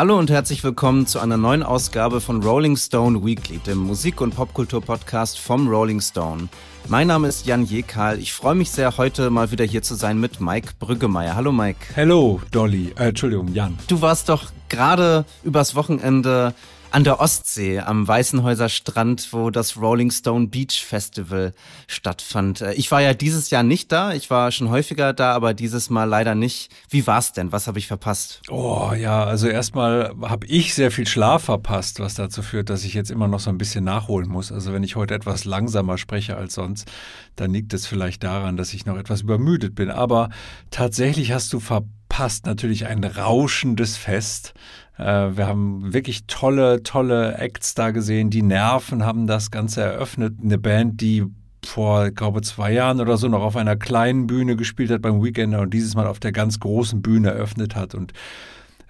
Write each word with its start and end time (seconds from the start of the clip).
Hallo 0.00 0.18
und 0.18 0.30
herzlich 0.30 0.64
willkommen 0.64 1.06
zu 1.06 1.18
einer 1.18 1.36
neuen 1.36 1.62
Ausgabe 1.62 2.22
von 2.22 2.42
Rolling 2.42 2.78
Stone 2.78 3.22
Weekly, 3.22 3.58
dem 3.58 3.76
Musik- 3.76 4.22
und 4.22 4.34
Popkultur-Podcast 4.34 5.38
vom 5.38 5.68
Rolling 5.68 6.00
Stone. 6.00 6.48
Mein 6.88 7.08
Name 7.08 7.28
ist 7.28 7.44
Jan 7.44 7.66
Jekal. 7.66 8.18
Ich 8.18 8.32
freue 8.32 8.54
mich 8.54 8.70
sehr, 8.70 8.96
heute 8.96 9.28
mal 9.28 9.50
wieder 9.50 9.66
hier 9.66 9.82
zu 9.82 9.94
sein 9.94 10.18
mit 10.18 10.40
Mike 10.40 10.70
Brüggemeier. 10.78 11.34
Hallo 11.34 11.52
Mike. 11.52 11.80
Hallo 11.94 12.40
Dolly, 12.50 12.94
äh, 12.96 13.08
Entschuldigung, 13.08 13.52
Jan. 13.52 13.78
Du 13.88 14.00
warst 14.00 14.30
doch 14.30 14.44
gerade 14.70 15.26
übers 15.44 15.74
Wochenende 15.74 16.54
an 16.92 17.04
der 17.04 17.20
Ostsee, 17.20 17.80
am 17.80 18.06
Weißenhäuser 18.06 18.68
Strand, 18.68 19.32
wo 19.32 19.50
das 19.50 19.76
Rolling 19.76 20.10
Stone 20.10 20.48
Beach 20.48 20.84
Festival 20.84 21.52
stattfand. 21.86 22.60
Äh, 22.60 22.74
ich 22.74 22.90
war 22.90 23.00
ja 23.00 23.14
dieses 23.14 23.50
Jahr 23.50 23.62
nicht 23.62 23.92
da, 23.92 24.12
ich 24.12 24.30
war 24.30 24.50
schon 24.50 24.70
häufiger 24.70 25.12
da, 25.12 25.32
aber 25.32 25.54
dieses 25.54 25.90
Mal 25.90 26.04
leider 26.04 26.34
nicht. 26.34 26.72
Wie 26.88 27.06
war's 27.06 27.32
denn? 27.32 27.52
Was 27.52 27.66
habe 27.66 27.78
ich 27.78 27.86
verpasst? 27.86 28.42
Oh 28.48 28.92
ja, 28.96 29.24
also 29.24 29.48
erstmal 29.48 30.14
habe 30.22 30.46
ich 30.46 30.74
sehr 30.74 30.90
viel 30.90 31.06
Schlaf 31.06 31.44
verpasst, 31.44 32.00
was 32.00 32.14
dazu 32.14 32.42
führt, 32.42 32.70
dass 32.70 32.84
ich 32.84 32.94
jetzt 32.94 33.10
immer 33.10 33.28
noch 33.28 33.40
so 33.40 33.50
ein 33.50 33.58
bisschen 33.58 33.84
nachholen 33.84 34.28
muss. 34.28 34.50
Also 34.50 34.72
wenn 34.72 34.82
ich 34.82 34.96
heute 34.96 35.14
etwas 35.14 35.44
langsamer 35.44 35.96
spreche 35.96 36.36
als 36.36 36.54
sonst, 36.54 36.90
dann 37.36 37.52
liegt 37.52 37.72
es 37.72 37.86
vielleicht 37.86 38.24
daran, 38.24 38.56
dass 38.56 38.74
ich 38.74 38.86
noch 38.86 38.96
etwas 38.96 39.22
übermüdet 39.22 39.74
bin. 39.74 39.90
Aber 39.90 40.30
tatsächlich 40.70 41.32
hast 41.32 41.52
du 41.52 41.60
verpasst 41.60 42.46
natürlich 42.46 42.86
ein 42.86 43.04
rauschendes 43.04 43.96
Fest. 43.96 44.54
Äh, 45.00 45.36
wir 45.36 45.46
haben 45.46 45.92
wirklich 45.92 46.26
tolle, 46.26 46.82
tolle 46.82 47.38
Acts 47.38 47.74
da 47.74 47.90
gesehen. 47.90 48.30
Die 48.30 48.42
Nerven 48.42 49.04
haben 49.04 49.26
das 49.26 49.50
Ganze 49.50 49.82
eröffnet. 49.82 50.34
Eine 50.42 50.58
Band, 50.58 51.00
die 51.00 51.24
vor, 51.64 52.06
ich 52.06 52.14
glaube, 52.14 52.42
zwei 52.42 52.72
Jahren 52.72 53.00
oder 53.00 53.16
so 53.16 53.28
noch 53.28 53.42
auf 53.42 53.56
einer 53.56 53.76
kleinen 53.76 54.26
Bühne 54.26 54.56
gespielt 54.56 54.90
hat 54.90 55.02
beim 55.02 55.22
Weekender 55.22 55.60
und 55.60 55.72
dieses 55.74 55.94
Mal 55.94 56.06
auf 56.06 56.20
der 56.20 56.32
ganz 56.32 56.60
großen 56.60 57.02
Bühne 57.02 57.30
eröffnet 57.30 57.76
hat 57.76 57.94
und 57.94 58.12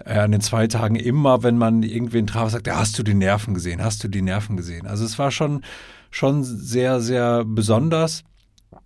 äh, 0.05 0.19
an 0.19 0.33
den 0.33 0.41
zwei 0.41 0.67
Tagen 0.67 0.95
immer, 0.95 1.43
wenn 1.43 1.59
man 1.59 1.83
irgendwen 1.83 2.27
traf, 2.27 2.51
sagt, 2.51 2.67
ja, 2.67 2.77
hast 2.77 2.99
du 2.99 3.03
die 3.03 3.15
Nerven 3.15 3.55
gesehen? 3.55 3.83
Hast 3.83 4.05
du 4.05 4.09
die 4.09 4.23
Nerven 4.23 4.57
gesehen? 4.57 4.87
Also 4.87 5.05
es 5.05 5.19
war 5.19 5.31
schon, 5.31 5.63
schon 6.11 6.45
sehr, 6.45 7.01
sehr 7.01 7.45
besonders. 7.45 8.23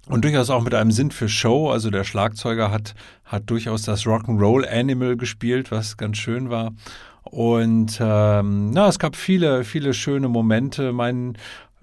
Und 0.07 0.25
durchaus 0.25 0.49
auch 0.51 0.63
mit 0.63 0.75
einem 0.75 0.91
Sinn 0.91 1.11
für 1.11 1.29
Show. 1.29 1.71
Also 1.71 1.91
der 1.91 2.05
Schlagzeuger 2.05 2.71
hat, 2.71 2.95
hat 3.25 3.49
durchaus 3.51 3.83
das 3.83 4.05
Rock'n'Roll 4.05 4.67
Animal 4.67 5.17
gespielt, 5.17 5.71
was 5.71 5.97
ganz 5.97 6.17
schön 6.17 6.49
war. 6.49 6.73
Und 7.25 7.99
ähm, 8.01 8.71
na, 8.71 8.89
es 8.89 8.99
gab 8.99 9.17
viele, 9.17 9.65
viele 9.65 9.95
schöne 9.95 10.29
Momente. 10.29 10.93
Mein 10.93 11.37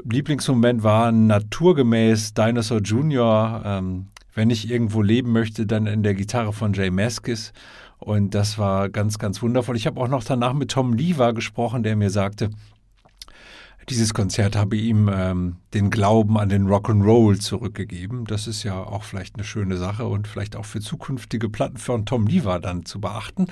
Lieblingsmoment 0.04 0.84
war 0.84 1.12
naturgemäß 1.12 2.34
Dinosaur 2.34 2.80
Jr. 2.80 3.62
Ähm, 3.66 4.08
wenn 4.34 4.50
ich 4.50 4.70
irgendwo 4.70 5.02
leben 5.02 5.32
möchte, 5.32 5.66
dann 5.66 5.88
in 5.88 6.04
der 6.04 6.14
Gitarre 6.14 6.54
von 6.54 6.74
Jay 6.74 6.90
Maskis. 6.90 7.54
Und 7.98 8.34
das 8.34 8.58
war 8.58 8.90
ganz, 8.90 9.20
ganz 9.20 9.42
wundervoll. 9.42 9.76
Ich 9.76 9.86
habe 9.86 10.00
auch 10.00 10.08
noch 10.08 10.24
danach 10.24 10.54
mit 10.54 10.72
Tom 10.72 10.94
Lever 10.94 11.34
gesprochen, 11.34 11.84
der 11.84 11.96
mir 11.96 12.10
sagte, 12.10 12.50
dieses 13.90 14.14
Konzert 14.14 14.56
habe 14.56 14.76
ihm 14.76 15.10
ähm, 15.14 15.58
den 15.74 15.90
Glauben 15.90 16.38
an 16.38 16.50
den 16.50 16.68
Rock'n'Roll 16.68 17.40
zurückgegeben. 17.40 18.26
Das 18.26 18.48
ist 18.48 18.64
ja 18.64 18.76
auch 18.82 19.04
vielleicht 19.04 19.36
eine 19.36 19.44
schöne 19.44 19.78
Sache 19.78 20.06
und 20.06 20.28
vielleicht 20.28 20.56
auch 20.56 20.66
für 20.66 20.80
zukünftige 20.80 21.50
Platten 21.50 21.78
von 21.78 22.06
Tom 22.06 22.28
Lever 22.28 22.60
dann 22.60 22.86
zu 22.86 23.02
beachten. 23.02 23.48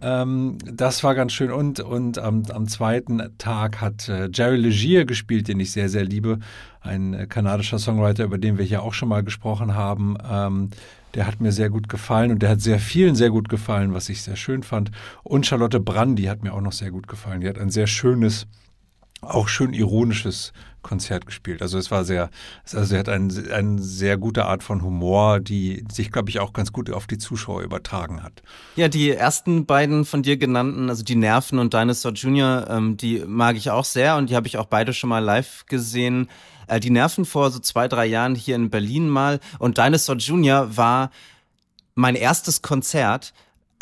Ähm, 0.00 0.58
das 0.64 1.04
war 1.04 1.14
ganz 1.14 1.32
schön. 1.32 1.50
Und, 1.50 1.80
und 1.80 2.18
am, 2.18 2.44
am 2.50 2.66
zweiten 2.68 3.22
Tag 3.38 3.80
hat 3.80 4.08
äh, 4.08 4.28
Jerry 4.32 4.56
Legier 4.56 5.04
gespielt, 5.04 5.48
den 5.48 5.60
ich 5.60 5.72
sehr, 5.72 5.88
sehr 5.88 6.04
liebe. 6.04 6.38
Ein 6.80 7.14
äh, 7.14 7.26
kanadischer 7.26 7.78
Songwriter, 7.78 8.24
über 8.24 8.38
den 8.38 8.58
wir 8.58 8.64
hier 8.64 8.82
auch 8.82 8.94
schon 8.94 9.08
mal 9.08 9.22
gesprochen 9.22 9.74
haben. 9.74 10.16
Ähm, 10.28 10.70
der 11.14 11.26
hat 11.26 11.40
mir 11.40 11.52
sehr 11.52 11.68
gut 11.68 11.88
gefallen 11.88 12.30
und 12.30 12.42
der 12.42 12.50
hat 12.50 12.60
sehr 12.60 12.78
vielen 12.78 13.14
sehr 13.14 13.30
gut 13.30 13.48
gefallen, 13.48 13.92
was 13.92 14.08
ich 14.08 14.22
sehr 14.22 14.36
schön 14.36 14.62
fand. 14.62 14.90
Und 15.22 15.44
Charlotte 15.46 15.78
Brandy 15.78 16.24
hat 16.24 16.42
mir 16.42 16.54
auch 16.54 16.62
noch 16.62 16.72
sehr 16.72 16.90
gut 16.90 17.06
gefallen. 17.06 17.42
Die 17.42 17.48
hat 17.48 17.58
ein 17.58 17.70
sehr 17.70 17.86
schönes, 17.86 18.46
auch 19.22 19.48
schön 19.48 19.72
ironisches 19.72 20.52
Konzert 20.82 21.26
gespielt. 21.26 21.62
Also 21.62 21.78
es 21.78 21.90
war 21.90 22.04
sehr, 22.04 22.28
also 22.72 22.94
er 22.94 23.00
hat 23.00 23.08
eine, 23.08 23.32
eine 23.52 23.80
sehr 23.80 24.18
gute 24.18 24.46
Art 24.46 24.62
von 24.62 24.82
Humor, 24.82 25.40
die 25.40 25.84
sich, 25.90 26.10
glaube 26.10 26.28
ich, 26.28 26.40
auch 26.40 26.52
ganz 26.52 26.72
gut 26.72 26.90
auf 26.90 27.06
die 27.06 27.18
Zuschauer 27.18 27.62
übertragen 27.62 28.22
hat. 28.22 28.42
Ja, 28.74 28.88
die 28.88 29.10
ersten 29.10 29.64
beiden 29.64 30.04
von 30.04 30.22
dir 30.22 30.36
genannten, 30.36 30.90
also 30.90 31.04
die 31.04 31.14
Nerven 31.14 31.58
und 31.58 31.72
Dinosaur 31.72 32.12
Jr., 32.12 32.66
ähm, 32.68 32.96
die 32.96 33.22
mag 33.26 33.56
ich 33.56 33.70
auch 33.70 33.84
sehr 33.84 34.16
und 34.16 34.28
die 34.28 34.36
habe 34.36 34.48
ich 34.48 34.58
auch 34.58 34.66
beide 34.66 34.92
schon 34.92 35.08
mal 35.08 35.20
live 35.20 35.66
gesehen. 35.66 36.28
Äh, 36.66 36.80
die 36.80 36.90
Nerven 36.90 37.24
vor 37.24 37.50
so 37.52 37.60
zwei, 37.60 37.86
drei 37.86 38.06
Jahren 38.06 38.34
hier 38.34 38.56
in 38.56 38.68
Berlin 38.68 39.08
mal 39.08 39.38
und 39.60 39.78
Dinosaur 39.78 40.16
Jr. 40.16 40.76
war 40.76 41.10
mein 41.94 42.16
erstes 42.16 42.62
Konzert, 42.62 43.32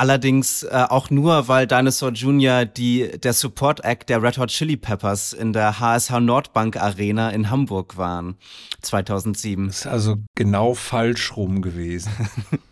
Allerdings 0.01 0.63
äh, 0.63 0.87
auch 0.89 1.11
nur, 1.11 1.47
weil 1.49 1.67
Dinosaur 1.67 2.13
Jr. 2.13 2.65
die 2.65 3.19
der 3.23 3.35
Support 3.35 3.85
Act 3.85 4.09
der 4.09 4.23
Red 4.23 4.39
Hot 4.39 4.49
Chili 4.49 4.79
Peppers 4.79 5.35
in 5.35 5.53
der 5.53 5.79
HSH 5.79 6.21
Nordbank 6.21 6.79
Arena 6.79 7.29
in 7.29 7.51
Hamburg 7.51 7.99
waren 7.99 8.37
2007. 8.81 9.67
Das 9.67 9.81
ist 9.81 9.87
also 9.87 10.17
genau 10.35 10.73
falsch 10.73 11.37
rum 11.37 11.61
gewesen. 11.61 12.11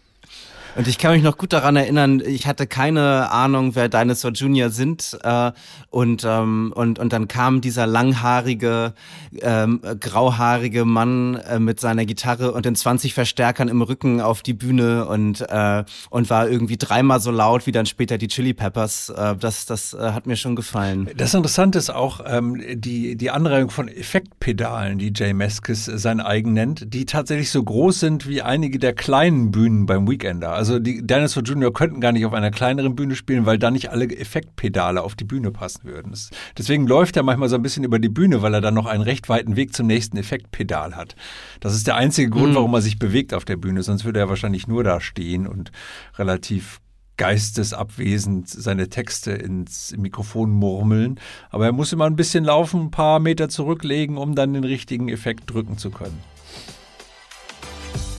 Und 0.79 0.87
ich 0.87 0.97
kann 0.97 1.11
mich 1.11 1.25
noch 1.25 1.37
gut 1.37 1.53
daran 1.53 1.75
erinnern, 1.75 2.23
ich 2.25 2.47
hatte 2.47 2.69
keine 2.69 3.33
Ahnung, 3.33 3.75
wer 3.75 3.89
Dinosaur 3.89 4.31
Jr. 4.31 4.71
sind. 4.71 5.19
Äh, 5.25 5.51
und, 5.91 6.25
ähm, 6.25 6.73
und, 6.73 7.01
und 7.01 7.13
dann 7.13 7.27
kam 7.27 7.61
dieser 7.61 7.89
langhaarige, 7.89 8.93
ähm, 9.41 9.81
grauhaarige 9.99 10.85
Mann 10.85 11.35
äh, 11.35 11.59
mit 11.59 11.81
seiner 11.81 12.05
Gitarre 12.05 12.53
und 12.53 12.65
den 12.65 12.77
20 12.77 13.13
Verstärkern 13.13 13.67
im 13.67 13.83
Rücken 13.83 14.21
auf 14.21 14.43
die 14.43 14.53
Bühne 14.53 15.07
und, 15.07 15.41
äh, 15.51 15.83
und 16.11 16.31
war 16.31 16.49
irgendwie 16.49 16.77
dreimal 16.77 17.19
so 17.19 17.33
laut 17.33 17.67
wie 17.67 17.73
dann 17.73 17.87
später 17.87 18.17
die 18.17 18.29
Chili 18.29 18.55
Peppers. 18.55 19.09
Äh, 19.09 19.35
das 19.35 19.67
das 19.67 19.95
äh, 19.95 20.13
hat 20.13 20.29
mir 20.29 20.37
schon 20.37 20.55
gefallen. 20.55 21.11
Das 21.17 21.35
Interessante 21.35 21.79
ist 21.79 21.91
auch 21.91 22.21
ähm, 22.25 22.63
die, 22.77 23.17
die 23.17 23.31
Anreihung 23.31 23.71
von 23.71 23.89
Effektpedalen, 23.89 24.99
die 24.99 25.13
Jay 25.13 25.33
Meskis 25.33 25.87
sein 25.87 26.21
eigen 26.21 26.53
nennt, 26.53 26.95
die 26.95 27.05
tatsächlich 27.05 27.51
so 27.51 27.65
groß 27.65 27.99
sind 27.99 28.29
wie 28.29 28.43
einige 28.43 28.79
der 28.79 28.93
kleinen 28.93 29.51
Bühnen 29.51 29.87
beim 29.87 30.09
Weekender. 30.09 30.53
Also 30.53 30.68
also 30.69 30.79
die 30.79 31.07
Dinosaur 31.07 31.43
Junior 31.43 31.73
könnten 31.73 32.01
gar 32.01 32.13
nicht 32.13 32.27
auf 32.27 32.33
einer 32.33 32.51
kleineren 32.51 32.95
Bühne 32.95 33.17
spielen, 33.17 33.47
weil 33.47 33.59
da 33.59 33.71
nicht 33.71 33.91
alle 33.91 34.05
Effektpedale 34.05 35.03
auf 35.03 35.15
die 35.15 35.25
Bühne 35.25 35.51
passen 35.51 35.85
würden. 35.85 36.11
Das, 36.11 36.31
deswegen 36.57 36.87
läuft 36.87 37.17
er 37.17 37.23
manchmal 37.23 37.49
so 37.49 37.57
ein 37.57 37.63
bisschen 37.63 37.85
über 37.85 37.99
die 37.99 38.09
Bühne, 38.09 38.43
weil 38.43 38.55
er 38.55 38.61
dann 38.61 38.75
noch 38.75 38.87
einen 38.87 39.03
recht 39.03 39.29
weiten 39.29 39.57
Weg 39.57 39.75
zum 39.75 39.87
nächsten 39.87 40.17
Effektpedal 40.17 40.95
hat. 40.95 41.17
Das 41.61 41.75
ist 41.75 41.87
der 41.87 41.97
einzige 41.97 42.31
Grund, 42.31 42.51
mhm. 42.51 42.57
warum 42.57 42.75
er 42.75 42.83
sich 42.83 42.99
bewegt 42.99 43.33
auf 43.33 43.45
der 43.45 43.57
Bühne. 43.57 43.83
Sonst 43.83 44.05
würde 44.05 44.21
er 44.21 44.29
wahrscheinlich 44.29 44.69
nur 44.69 44.85
da 44.85 45.01
stehen 45.01 45.47
und 45.47 45.73
relativ 46.19 46.81
geistesabwesend 47.17 48.49
seine 48.49 48.89
Texte 48.89 49.33
ins 49.33 49.95
Mikrofon 49.97 50.51
murmeln. 50.51 51.19
Aber 51.51 51.67
er 51.67 51.73
muss 51.73 51.93
immer 51.93 52.05
ein 52.05 52.17
bisschen 52.17 52.45
laufen, 52.45 52.83
ein 52.83 52.91
paar 52.91 53.19
Meter 53.19 53.49
zurücklegen, 53.49 54.17
um 54.17 54.35
dann 54.35 54.55
den 54.55 54.65
richtigen 54.65 55.09
Effekt 55.09 55.53
drücken 55.53 55.79
zu 55.79 55.91
können. 55.91 56.19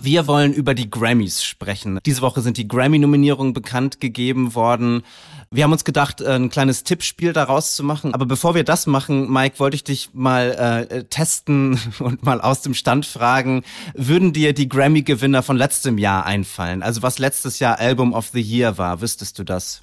Wir 0.01 0.27
wollen 0.27 0.53
über 0.53 0.73
die 0.73 0.89
Grammys 0.89 1.43
sprechen. 1.43 1.99
Diese 2.05 2.21
Woche 2.21 2.41
sind 2.41 2.57
die 2.57 2.67
Grammy-Nominierungen 2.67 3.53
bekannt 3.53 3.99
gegeben 3.99 4.55
worden. 4.55 5.03
Wir 5.51 5.65
haben 5.65 5.73
uns 5.73 5.83
gedacht, 5.83 6.21
äh, 6.21 6.35
ein 6.35 6.49
kleines 6.49 6.83
Tippspiel 6.83 7.33
daraus 7.33 7.75
zu 7.75 7.83
machen. 7.83 8.13
Aber 8.13 8.25
bevor 8.25 8.55
wir 8.55 8.63
das 8.63 8.87
machen, 8.87 9.31
Mike, 9.31 9.59
wollte 9.59 9.75
ich 9.75 9.83
dich 9.83 10.11
mal 10.13 10.87
äh, 10.89 11.03
testen 11.05 11.79
und 11.99 12.23
mal 12.23 12.39
aus 12.39 12.61
dem 12.61 12.73
Stand 12.73 13.05
fragen, 13.05 13.63
würden 13.93 14.31
dir 14.31 14.53
die 14.53 14.69
Grammy-Gewinner 14.69 15.43
von 15.43 15.57
letztem 15.57 15.97
Jahr 15.97 16.25
einfallen? 16.25 16.81
Also 16.81 17.01
was 17.01 17.19
letztes 17.19 17.59
Jahr 17.59 17.79
Album 17.79 18.13
of 18.13 18.27
the 18.27 18.41
Year 18.41 18.77
war, 18.77 19.01
wüsstest 19.01 19.37
du 19.37 19.43
das? 19.43 19.81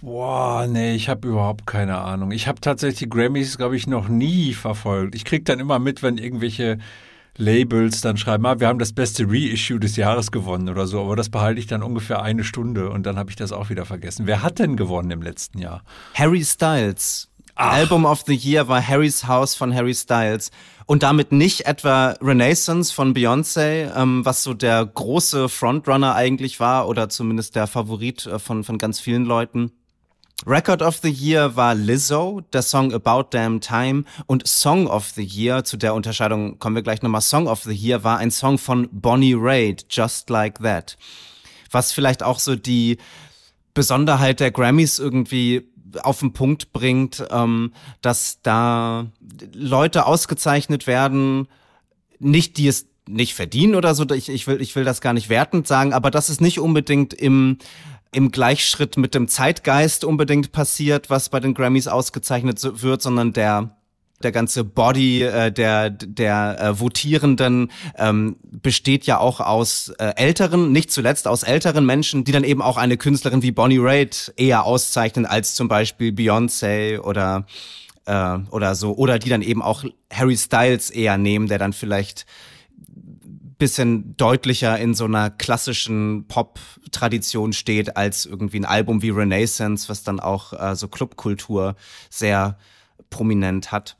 Boah, 0.00 0.66
nee, 0.68 0.94
ich 0.94 1.08
habe 1.08 1.26
überhaupt 1.26 1.66
keine 1.66 1.98
Ahnung. 1.98 2.30
Ich 2.30 2.46
habe 2.46 2.60
tatsächlich 2.60 2.98
die 2.98 3.08
Grammys, 3.08 3.56
glaube 3.56 3.76
ich, 3.76 3.86
noch 3.86 4.08
nie 4.08 4.52
verfolgt. 4.52 5.14
Ich 5.14 5.24
krieg 5.24 5.44
dann 5.44 5.60
immer 5.60 5.78
mit, 5.78 6.02
wenn 6.02 6.18
irgendwelche 6.18 6.78
Labels 7.36 8.00
dann 8.00 8.16
schreiben, 8.16 8.46
ah, 8.46 8.60
wir 8.60 8.68
haben 8.68 8.78
das 8.78 8.92
beste 8.92 9.24
Reissue 9.26 9.80
des 9.80 9.96
Jahres 9.96 10.30
gewonnen 10.30 10.68
oder 10.68 10.86
so, 10.86 11.00
aber 11.00 11.16
das 11.16 11.28
behalte 11.28 11.60
ich 11.60 11.66
dann 11.66 11.82
ungefähr 11.82 12.22
eine 12.22 12.44
Stunde 12.44 12.90
und 12.90 13.04
dann 13.04 13.16
habe 13.16 13.30
ich 13.30 13.36
das 13.36 13.52
auch 13.52 13.70
wieder 13.70 13.84
vergessen. 13.84 14.26
Wer 14.26 14.42
hat 14.42 14.58
denn 14.58 14.76
gewonnen 14.76 15.10
im 15.10 15.22
letzten 15.22 15.58
Jahr? 15.58 15.82
Harry 16.14 16.44
Styles. 16.44 17.28
Ach. 17.56 17.72
Album 17.72 18.04
of 18.04 18.24
the 18.26 18.34
Year 18.34 18.66
war 18.66 18.86
Harry's 18.86 19.26
House 19.26 19.54
von 19.54 19.72
Harry 19.74 19.94
Styles. 19.94 20.50
Und 20.86 21.02
damit 21.02 21.32
nicht 21.32 21.66
etwa 21.66 22.14
Renaissance 22.20 22.92
von 22.92 23.14
Beyoncé, 23.14 23.90
ähm, 23.96 24.24
was 24.24 24.42
so 24.42 24.54
der 24.54 24.84
große 24.84 25.48
Frontrunner 25.48 26.14
eigentlich 26.14 26.60
war 26.60 26.88
oder 26.88 27.08
zumindest 27.08 27.56
der 27.56 27.66
Favorit 27.66 28.26
äh, 28.26 28.38
von, 28.38 28.64
von 28.64 28.76
ganz 28.76 29.00
vielen 29.00 29.24
Leuten. 29.24 29.72
Record 30.46 30.82
of 30.82 30.98
the 30.98 31.10
Year 31.10 31.56
war 31.56 31.74
Lizzo, 31.74 32.42
der 32.52 32.62
Song 32.62 32.92
About 32.92 33.28
Damn 33.30 33.60
Time 33.60 34.04
und 34.26 34.46
Song 34.46 34.86
of 34.86 35.08
the 35.10 35.24
Year, 35.24 35.64
zu 35.64 35.78
der 35.78 35.94
Unterscheidung 35.94 36.58
kommen 36.58 36.76
wir 36.76 36.82
gleich 36.82 37.00
nochmal, 37.00 37.22
Song 37.22 37.46
of 37.46 37.62
the 37.62 37.72
Year 37.72 38.04
war 38.04 38.18
ein 38.18 38.30
Song 38.30 38.58
von 38.58 38.88
Bonnie 38.92 39.34
Raitt, 39.36 39.86
Just 39.88 40.28
Like 40.28 40.58
That. 40.58 40.98
Was 41.70 41.92
vielleicht 41.92 42.22
auch 42.22 42.38
so 42.40 42.56
die 42.56 42.98
Besonderheit 43.72 44.40
der 44.40 44.50
Grammys 44.50 44.98
irgendwie 44.98 45.66
auf 46.02 46.20
den 46.20 46.32
Punkt 46.32 46.72
bringt, 46.72 47.24
ähm, 47.30 47.72
dass 48.02 48.40
da 48.42 49.06
Leute 49.54 50.04
ausgezeichnet 50.06 50.86
werden, 50.86 51.48
nicht 52.18 52.58
die 52.58 52.68
es 52.68 52.86
nicht 53.06 53.34
verdienen 53.34 53.74
oder 53.74 53.94
so, 53.94 54.08
ich, 54.10 54.28
ich, 54.28 54.46
will, 54.46 54.60
ich 54.60 54.74
will 54.76 54.84
das 54.84 55.00
gar 55.00 55.12
nicht 55.12 55.28
wertend 55.28 55.66
sagen, 55.66 55.92
aber 55.92 56.10
das 56.10 56.30
ist 56.30 56.40
nicht 56.40 56.58
unbedingt 56.58 57.12
im 57.12 57.58
im 58.14 58.30
Gleichschritt 58.30 58.96
mit 58.96 59.14
dem 59.14 59.28
Zeitgeist 59.28 60.04
unbedingt 60.04 60.52
passiert, 60.52 61.10
was 61.10 61.28
bei 61.28 61.40
den 61.40 61.54
Grammys 61.54 61.88
ausgezeichnet 61.88 62.60
wird, 62.82 63.02
sondern 63.02 63.32
der 63.32 63.76
der 64.22 64.32
ganze 64.32 64.64
Body 64.64 65.22
äh, 65.22 65.52
der 65.52 65.90
der 65.90 66.60
äh, 66.60 66.80
Votierenden 66.80 67.70
ähm, 67.96 68.36
besteht 68.42 69.04
ja 69.04 69.18
auch 69.18 69.40
aus 69.40 69.90
äh, 69.98 70.12
älteren, 70.16 70.72
nicht 70.72 70.92
zuletzt 70.92 71.28
aus 71.28 71.42
älteren 71.42 71.84
Menschen, 71.84 72.24
die 72.24 72.32
dann 72.32 72.44
eben 72.44 72.62
auch 72.62 72.76
eine 72.76 72.96
Künstlerin 72.96 73.42
wie 73.42 73.52
Bonnie 73.52 73.78
Raitt 73.78 74.32
eher 74.36 74.64
auszeichnen 74.64 75.26
als 75.26 75.54
zum 75.54 75.68
Beispiel 75.68 76.12
Beyoncé 76.12 77.00
oder 77.00 77.46
äh, 78.06 78.38
oder 78.50 78.74
so 78.74 78.94
oder 78.94 79.18
die 79.18 79.28
dann 79.28 79.42
eben 79.42 79.62
auch 79.62 79.84
Harry 80.12 80.36
Styles 80.36 80.90
eher 80.90 81.18
nehmen, 81.18 81.48
der 81.48 81.58
dann 81.58 81.72
vielleicht 81.72 82.24
bisschen 83.64 84.14
deutlicher 84.18 84.78
in 84.78 84.92
so 84.92 85.06
einer 85.06 85.30
klassischen 85.30 86.26
Pop-Tradition 86.28 87.54
steht 87.54 87.96
als 87.96 88.26
irgendwie 88.26 88.58
ein 88.58 88.66
Album 88.66 89.00
wie 89.00 89.08
Renaissance, 89.08 89.88
was 89.88 90.02
dann 90.02 90.20
auch 90.20 90.52
äh, 90.52 90.76
so 90.76 90.86
Clubkultur 90.86 91.74
sehr 92.10 92.58
prominent 93.08 93.72
hat. 93.72 93.96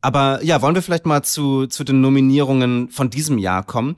Aber 0.00 0.42
ja, 0.42 0.62
wollen 0.62 0.74
wir 0.74 0.82
vielleicht 0.82 1.06
mal 1.06 1.22
zu, 1.22 1.68
zu 1.68 1.84
den 1.84 2.00
Nominierungen 2.00 2.90
von 2.90 3.08
diesem 3.08 3.38
Jahr 3.38 3.62
kommen. 3.62 3.94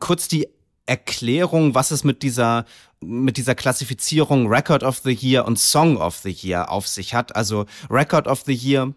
Kurz 0.00 0.28
die 0.28 0.48
Erklärung, 0.86 1.74
was 1.74 1.90
es 1.90 2.04
mit 2.04 2.22
dieser 2.22 2.64
mit 3.00 3.36
dieser 3.36 3.54
Klassifizierung 3.54 4.48
Record 4.48 4.82
of 4.82 5.02
the 5.04 5.12
Year 5.12 5.44
und 5.44 5.58
Song 5.58 5.98
of 5.98 6.16
the 6.16 6.30
Year 6.30 6.72
auf 6.72 6.88
sich 6.88 7.12
hat. 7.12 7.36
Also 7.36 7.66
Record 7.90 8.26
of 8.26 8.44
the 8.46 8.54
Year 8.54 8.94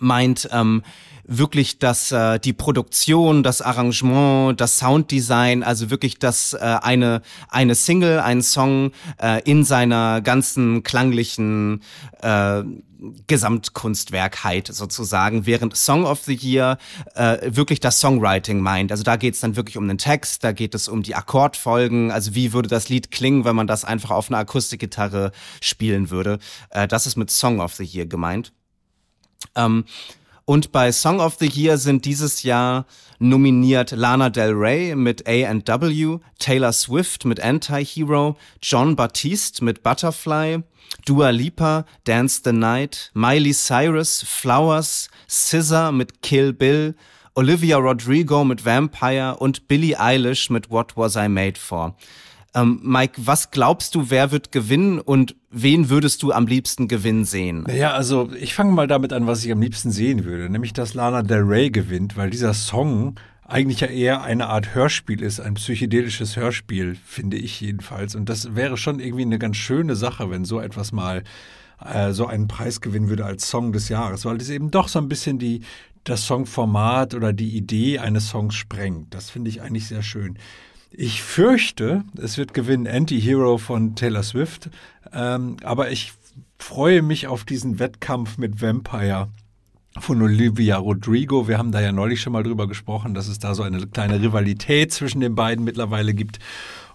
meint 0.00 0.48
ähm, 0.50 0.82
wirklich 1.26 1.78
das 1.78 2.12
äh, 2.12 2.38
die 2.38 2.52
Produktion, 2.52 3.42
das 3.42 3.62
Arrangement, 3.62 4.60
das 4.60 4.78
Sounddesign, 4.78 5.62
also 5.62 5.90
wirklich 5.90 6.18
das 6.18 6.52
äh, 6.52 6.58
eine 6.58 7.22
eine 7.48 7.74
Single, 7.74 8.20
ein 8.20 8.42
Song 8.42 8.92
äh, 9.20 9.42
in 9.44 9.64
seiner 9.64 10.20
ganzen 10.20 10.82
klanglichen 10.82 11.82
äh, 12.22 12.62
Gesamtkunstwerkheit 13.26 14.68
sozusagen, 14.68 15.46
während 15.46 15.76
Song 15.76 16.04
of 16.04 16.20
the 16.20 16.34
Year 16.34 16.78
äh, 17.14 17.38
wirklich 17.44 17.80
das 17.80 18.00
Songwriting 18.00 18.60
meint. 18.60 18.92
Also 18.92 19.02
da 19.02 19.16
geht 19.16 19.34
es 19.34 19.40
dann 19.40 19.56
wirklich 19.56 19.76
um 19.76 19.86
den 19.88 19.98
Text, 19.98 20.44
da 20.44 20.52
geht 20.52 20.74
es 20.74 20.88
um 20.88 21.02
die 21.02 21.14
Akkordfolgen, 21.14 22.10
also 22.10 22.34
wie 22.34 22.52
würde 22.52 22.68
das 22.68 22.88
Lied 22.88 23.10
klingen, 23.10 23.44
wenn 23.44 23.56
man 23.56 23.66
das 23.66 23.84
einfach 23.84 24.10
auf 24.10 24.30
einer 24.30 24.38
Akustikgitarre 24.38 25.32
spielen 25.60 26.10
würde. 26.10 26.38
Äh, 26.70 26.88
das 26.88 27.06
ist 27.06 27.16
mit 27.16 27.30
Song 27.30 27.60
of 27.60 27.74
the 27.74 27.84
Year 27.84 28.06
gemeint. 28.06 28.52
Ähm, 29.54 29.84
und 30.44 30.72
bei 30.72 30.92
Song 30.92 31.20
of 31.20 31.36
the 31.38 31.48
Year 31.48 31.78
sind 31.78 32.04
dieses 32.04 32.42
Jahr 32.42 32.86
nominiert 33.18 33.92
Lana 33.92 34.30
Del 34.30 34.52
Rey 34.52 34.94
mit 34.94 35.26
A&W, 35.26 36.18
Taylor 36.38 36.72
Swift 36.72 37.24
mit 37.24 37.40
Anti-Hero, 37.40 38.36
John 38.60 38.96
Baptiste 38.96 39.64
mit 39.64 39.82
Butterfly, 39.82 40.62
Dua 41.06 41.30
Lipa, 41.30 41.86
Dance 42.04 42.42
the 42.44 42.52
Night, 42.52 43.10
Miley 43.14 43.52
Cyrus, 43.52 44.22
Flowers, 44.22 45.08
Scissor 45.28 45.92
mit 45.92 46.22
Kill 46.22 46.52
Bill, 46.52 46.94
Olivia 47.34 47.78
Rodrigo 47.78 48.44
mit 48.44 48.64
Vampire 48.64 49.36
und 49.38 49.66
Billie 49.66 49.98
Eilish 49.98 50.50
mit 50.50 50.70
What 50.70 50.96
Was 50.96 51.16
I 51.16 51.28
Made 51.28 51.58
For. 51.58 51.96
Ähm, 52.54 52.80
Mike, 52.82 53.14
was 53.24 53.50
glaubst 53.50 53.94
du, 53.94 54.10
wer 54.10 54.30
wird 54.30 54.52
gewinnen 54.52 55.00
und 55.00 55.34
wen 55.54 55.88
würdest 55.88 56.22
du 56.22 56.32
am 56.32 56.46
liebsten 56.46 56.88
gewinnen 56.88 57.24
sehen? 57.24 57.64
Naja, 57.66 57.92
also 57.92 58.30
ich 58.38 58.54
fange 58.54 58.72
mal 58.72 58.86
damit 58.86 59.12
an, 59.12 59.26
was 59.26 59.44
ich 59.44 59.52
am 59.52 59.60
liebsten 59.60 59.90
sehen 59.90 60.24
würde, 60.24 60.50
nämlich 60.50 60.72
dass 60.72 60.94
Lana 60.94 61.22
Del 61.22 61.42
Rey 61.42 61.70
gewinnt, 61.70 62.16
weil 62.16 62.30
dieser 62.30 62.54
Song 62.54 63.14
eigentlich 63.46 63.80
ja 63.80 63.88
eher 63.88 64.22
eine 64.22 64.48
Art 64.48 64.74
Hörspiel 64.74 65.22
ist, 65.22 65.38
ein 65.38 65.54
psychedelisches 65.54 66.36
Hörspiel, 66.36 66.96
finde 67.04 67.36
ich 67.36 67.60
jedenfalls. 67.60 68.14
Und 68.14 68.28
das 68.28 68.54
wäre 68.56 68.76
schon 68.76 69.00
irgendwie 69.00 69.22
eine 69.22 69.38
ganz 69.38 69.56
schöne 69.56 69.96
Sache, 69.96 70.30
wenn 70.30 70.44
so 70.44 70.60
etwas 70.60 70.92
mal 70.92 71.22
äh, 71.84 72.12
so 72.12 72.26
einen 72.26 72.48
Preis 72.48 72.80
gewinnen 72.80 73.08
würde 73.08 73.24
als 73.24 73.48
Song 73.48 73.72
des 73.72 73.88
Jahres, 73.88 74.24
weil 74.24 74.38
das 74.38 74.48
eben 74.48 74.70
doch 74.70 74.88
so 74.88 74.98
ein 74.98 75.08
bisschen 75.08 75.38
die, 75.38 75.60
das 76.04 76.26
Songformat 76.26 77.14
oder 77.14 77.32
die 77.32 77.56
Idee 77.56 77.98
eines 77.98 78.28
Songs 78.28 78.54
sprengt. 78.54 79.14
Das 79.14 79.30
finde 79.30 79.50
ich 79.50 79.62
eigentlich 79.62 79.88
sehr 79.88 80.02
schön. 80.02 80.38
Ich 80.96 81.22
fürchte, 81.22 82.04
es 82.16 82.38
wird 82.38 82.54
gewinnen 82.54 82.86
Anti-Hero 82.86 83.58
von 83.58 83.96
Taylor 83.96 84.22
Swift, 84.22 84.70
ähm, 85.12 85.56
aber 85.64 85.90
ich 85.90 86.12
freue 86.56 87.02
mich 87.02 87.26
auf 87.26 87.44
diesen 87.44 87.80
Wettkampf 87.80 88.38
mit 88.38 88.62
Vampire 88.62 89.28
von 89.98 90.22
Olivia 90.22 90.76
Rodrigo. 90.76 91.48
Wir 91.48 91.58
haben 91.58 91.72
da 91.72 91.80
ja 91.80 91.90
neulich 91.90 92.20
schon 92.20 92.32
mal 92.32 92.44
drüber 92.44 92.68
gesprochen, 92.68 93.12
dass 93.12 93.26
es 93.26 93.40
da 93.40 93.56
so 93.56 93.64
eine 93.64 93.84
kleine 93.88 94.22
Rivalität 94.22 94.92
zwischen 94.92 95.20
den 95.20 95.34
beiden 95.34 95.64
mittlerweile 95.64 96.14
gibt. 96.14 96.38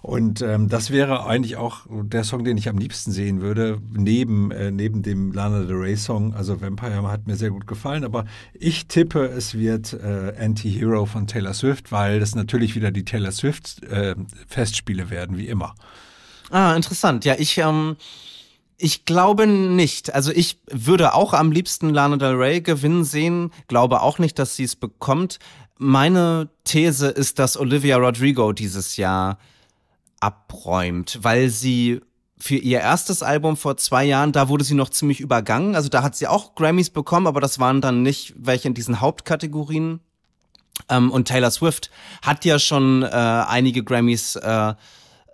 Und 0.02 0.40
ähm, 0.40 0.68
das 0.68 0.90
wäre 0.90 1.26
eigentlich 1.26 1.56
auch 1.56 1.80
der 1.88 2.24
Song, 2.24 2.44
den 2.44 2.56
ich 2.56 2.68
am 2.68 2.78
liebsten 2.78 3.12
sehen 3.12 3.42
würde, 3.42 3.80
neben, 3.92 4.50
äh, 4.50 4.70
neben 4.70 5.02
dem 5.02 5.32
Lana 5.32 5.64
Del 5.64 5.76
Rey 5.76 5.96
Song. 5.96 6.34
Also 6.34 6.60
Vampire 6.60 7.02
hat 7.10 7.26
mir 7.26 7.36
sehr 7.36 7.50
gut 7.50 7.66
gefallen, 7.66 8.04
aber 8.04 8.24
ich 8.54 8.86
tippe, 8.86 9.26
es 9.26 9.54
wird 9.54 9.92
äh, 9.92 10.34
Anti-Hero 10.38 11.04
von 11.04 11.26
Taylor 11.26 11.52
Swift, 11.52 11.92
weil 11.92 12.18
das 12.18 12.34
natürlich 12.34 12.74
wieder 12.74 12.90
die 12.90 13.04
Taylor 13.04 13.32
Swift 13.32 13.82
äh, 13.84 14.14
Festspiele 14.46 15.10
werden, 15.10 15.36
wie 15.36 15.48
immer. 15.48 15.74
Ah, 16.50 16.74
interessant. 16.74 17.24
Ja, 17.26 17.34
ich, 17.38 17.58
ähm, 17.58 17.96
ich 18.78 19.04
glaube 19.04 19.46
nicht. 19.46 20.14
Also 20.14 20.32
ich 20.32 20.58
würde 20.70 21.14
auch 21.14 21.34
am 21.34 21.52
liebsten 21.52 21.90
Lana 21.90 22.16
Del 22.16 22.36
Rey 22.36 22.62
gewinnen 22.62 23.04
sehen, 23.04 23.50
glaube 23.68 24.00
auch 24.00 24.18
nicht, 24.18 24.38
dass 24.38 24.56
sie 24.56 24.64
es 24.64 24.76
bekommt. 24.76 25.38
Meine 25.76 26.48
These 26.64 27.08
ist, 27.08 27.38
dass 27.38 27.58
Olivia 27.58 27.98
Rodrigo 27.98 28.52
dieses 28.52 28.96
Jahr 28.96 29.38
abräumt, 30.20 31.18
weil 31.22 31.48
sie 31.48 32.00
für 32.38 32.56
ihr 32.56 32.80
erstes 32.80 33.22
Album 33.22 33.56
vor 33.56 33.76
zwei 33.76 34.04
Jahren, 34.04 34.32
da 34.32 34.48
wurde 34.48 34.64
sie 34.64 34.74
noch 34.74 34.88
ziemlich 34.88 35.20
übergangen. 35.20 35.74
Also 35.74 35.88
da 35.88 36.02
hat 36.02 36.16
sie 36.16 36.26
auch 36.26 36.54
Grammys 36.54 36.88
bekommen, 36.90 37.26
aber 37.26 37.40
das 37.40 37.58
waren 37.58 37.80
dann 37.80 38.02
nicht 38.02 38.34
welche 38.36 38.68
in 38.68 38.74
diesen 38.74 39.00
Hauptkategorien. 39.00 40.00
Ähm, 40.88 41.10
und 41.10 41.28
Taylor 41.28 41.50
Swift 41.50 41.90
hat 42.22 42.44
ja 42.44 42.58
schon 42.58 43.02
äh, 43.02 43.06
einige 43.06 43.84
Grammys 43.84 44.36
äh, 44.36 44.74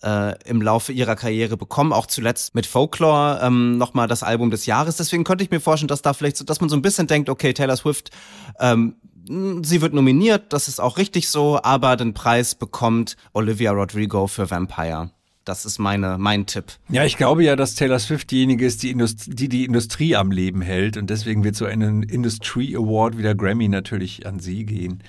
äh, 0.02 0.34
im 0.44 0.60
Laufe 0.60 0.92
ihrer 0.92 1.14
Karriere 1.14 1.56
bekommen, 1.56 1.92
auch 1.92 2.06
zuletzt 2.06 2.54
mit 2.54 2.66
Folklore 2.66 3.40
ähm, 3.42 3.78
nochmal 3.78 4.08
das 4.08 4.22
Album 4.22 4.50
des 4.50 4.66
Jahres. 4.66 4.96
Deswegen 4.96 5.24
könnte 5.24 5.44
ich 5.44 5.50
mir 5.50 5.60
vorstellen, 5.60 5.88
dass 5.88 6.02
da 6.02 6.12
vielleicht 6.12 6.36
so, 6.36 6.44
dass 6.44 6.60
man 6.60 6.68
so 6.68 6.76
ein 6.76 6.82
bisschen 6.82 7.06
denkt, 7.06 7.28
okay, 7.28 7.52
Taylor 7.52 7.76
Swift 7.76 8.10
ähm, 8.58 8.96
sie 9.26 9.80
wird 9.80 9.94
nominiert, 9.94 10.52
das 10.52 10.68
ist 10.68 10.80
auch 10.80 10.98
richtig 10.98 11.28
so, 11.28 11.60
aber 11.62 11.96
den 11.96 12.14
Preis 12.14 12.54
bekommt 12.54 13.16
Olivia 13.32 13.72
Rodrigo 13.72 14.26
für 14.26 14.50
Vampire. 14.50 15.10
Das 15.44 15.64
ist 15.64 15.78
meine, 15.78 16.18
mein 16.18 16.46
Tipp. 16.46 16.72
Ja, 16.88 17.04
ich 17.04 17.16
glaube 17.16 17.44
ja, 17.44 17.54
dass 17.54 17.76
Taylor 17.76 18.00
Swift 18.00 18.32
diejenige 18.32 18.66
ist, 18.66 18.82
die, 18.82 18.90
Indust 18.90 19.26
die 19.28 19.48
die 19.48 19.64
Industrie 19.64 20.16
am 20.16 20.32
Leben 20.32 20.60
hält. 20.60 20.96
Und 20.96 21.08
deswegen 21.08 21.44
wird 21.44 21.54
so 21.54 21.66
ein 21.66 22.02
Industry 22.02 22.74
Award 22.74 23.16
wie 23.16 23.22
der 23.22 23.36
Grammy 23.36 23.68
natürlich 23.68 24.26
an 24.26 24.40
sie 24.40 24.66
gehen. 24.66 25.04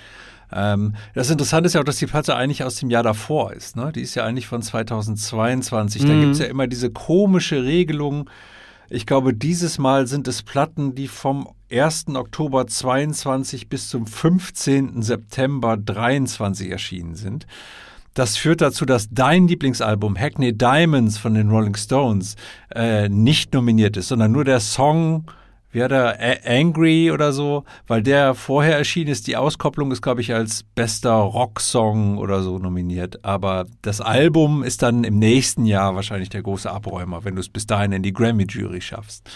Ähm, 0.52 0.94
das 1.14 1.28
Interessante 1.30 1.66
ist 1.66 1.74
ja 1.74 1.80
auch, 1.80 1.84
dass 1.84 1.96
die 1.96 2.06
Platte 2.06 2.36
eigentlich 2.36 2.62
aus 2.62 2.76
dem 2.76 2.88
Jahr 2.88 3.02
davor 3.02 3.52
ist. 3.52 3.76
Ne? 3.76 3.90
Die 3.92 4.00
ist 4.00 4.14
ja 4.14 4.24
eigentlich 4.24 4.46
von 4.46 4.62
2022. 4.62 6.02
Mhm. 6.02 6.06
Da 6.06 6.14
gibt 6.14 6.32
es 6.32 6.38
ja 6.38 6.46
immer 6.46 6.68
diese 6.68 6.90
komische 6.90 7.64
Regelung. 7.64 8.30
Ich 8.90 9.04
glaube, 9.04 9.34
dieses 9.34 9.76
Mal 9.76 10.06
sind 10.06 10.28
es 10.28 10.42
Platten, 10.42 10.94
die 10.94 11.08
vom 11.08 11.46
1. 11.70 12.06
Oktober 12.14 12.66
22 12.66 13.68
bis 13.68 13.90
zum 13.90 14.06
15. 14.06 15.02
September 15.02 15.76
23 15.76 16.70
erschienen 16.70 17.14
sind. 17.14 17.46
Das 18.14 18.38
führt 18.38 18.62
dazu, 18.62 18.86
dass 18.86 19.10
dein 19.10 19.46
Lieblingsalbum 19.46 20.16
Hackney 20.18 20.56
Diamonds 20.56 21.18
von 21.18 21.34
den 21.34 21.50
Rolling 21.50 21.76
Stones 21.76 22.36
äh, 22.74 23.10
nicht 23.10 23.52
nominiert 23.52 23.98
ist, 23.98 24.08
sondern 24.08 24.32
nur 24.32 24.44
der 24.44 24.60
Song, 24.60 25.30
wie 25.78 25.84
hat 25.84 25.92
er, 25.92 26.40
Angry 26.44 27.12
oder 27.12 27.32
so, 27.32 27.64
weil 27.86 28.02
der 28.02 28.34
vorher 28.34 28.76
erschienen 28.76 29.12
ist. 29.12 29.28
Die 29.28 29.36
Auskopplung 29.36 29.92
ist, 29.92 30.02
glaube 30.02 30.20
ich, 30.20 30.34
als 30.34 30.64
bester 30.74 31.12
Rocksong 31.12 32.18
oder 32.18 32.42
so 32.42 32.58
nominiert. 32.58 33.24
Aber 33.24 33.66
das 33.82 34.00
Album 34.00 34.64
ist 34.64 34.82
dann 34.82 35.04
im 35.04 35.20
nächsten 35.20 35.66
Jahr 35.66 35.94
wahrscheinlich 35.94 36.30
der 36.30 36.42
große 36.42 36.68
Abräumer, 36.68 37.24
wenn 37.24 37.36
du 37.36 37.40
es 37.40 37.48
bis 37.48 37.66
dahin 37.66 37.92
in 37.92 38.02
die 38.02 38.12
Grammy-Jury 38.12 38.80
schaffst. 38.80 39.30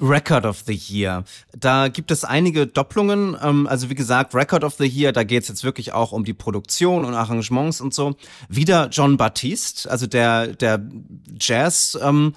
Record 0.00 0.44
of 0.44 0.62
the 0.66 0.74
Year. 0.74 1.24
Da 1.56 1.88
gibt 1.88 2.10
es 2.10 2.24
einige 2.24 2.68
Doppelungen. 2.68 3.36
Ähm, 3.42 3.66
also 3.66 3.90
wie 3.90 3.94
gesagt, 3.94 4.34
Record 4.34 4.62
of 4.62 4.74
the 4.74 4.86
Year, 4.86 5.12
da 5.12 5.24
geht 5.24 5.42
es 5.42 5.48
jetzt 5.48 5.64
wirklich 5.64 5.92
auch 5.92 6.12
um 6.12 6.24
die 6.24 6.34
Produktion 6.34 7.04
und 7.04 7.14
Arrangements 7.14 7.80
und 7.80 7.94
so. 7.94 8.14
Wieder 8.48 8.88
John 8.90 9.16
Baptiste, 9.16 9.90
also 9.90 10.06
der, 10.06 10.48
der 10.48 10.80
Jazz. 11.40 11.98
Ähm, 12.00 12.34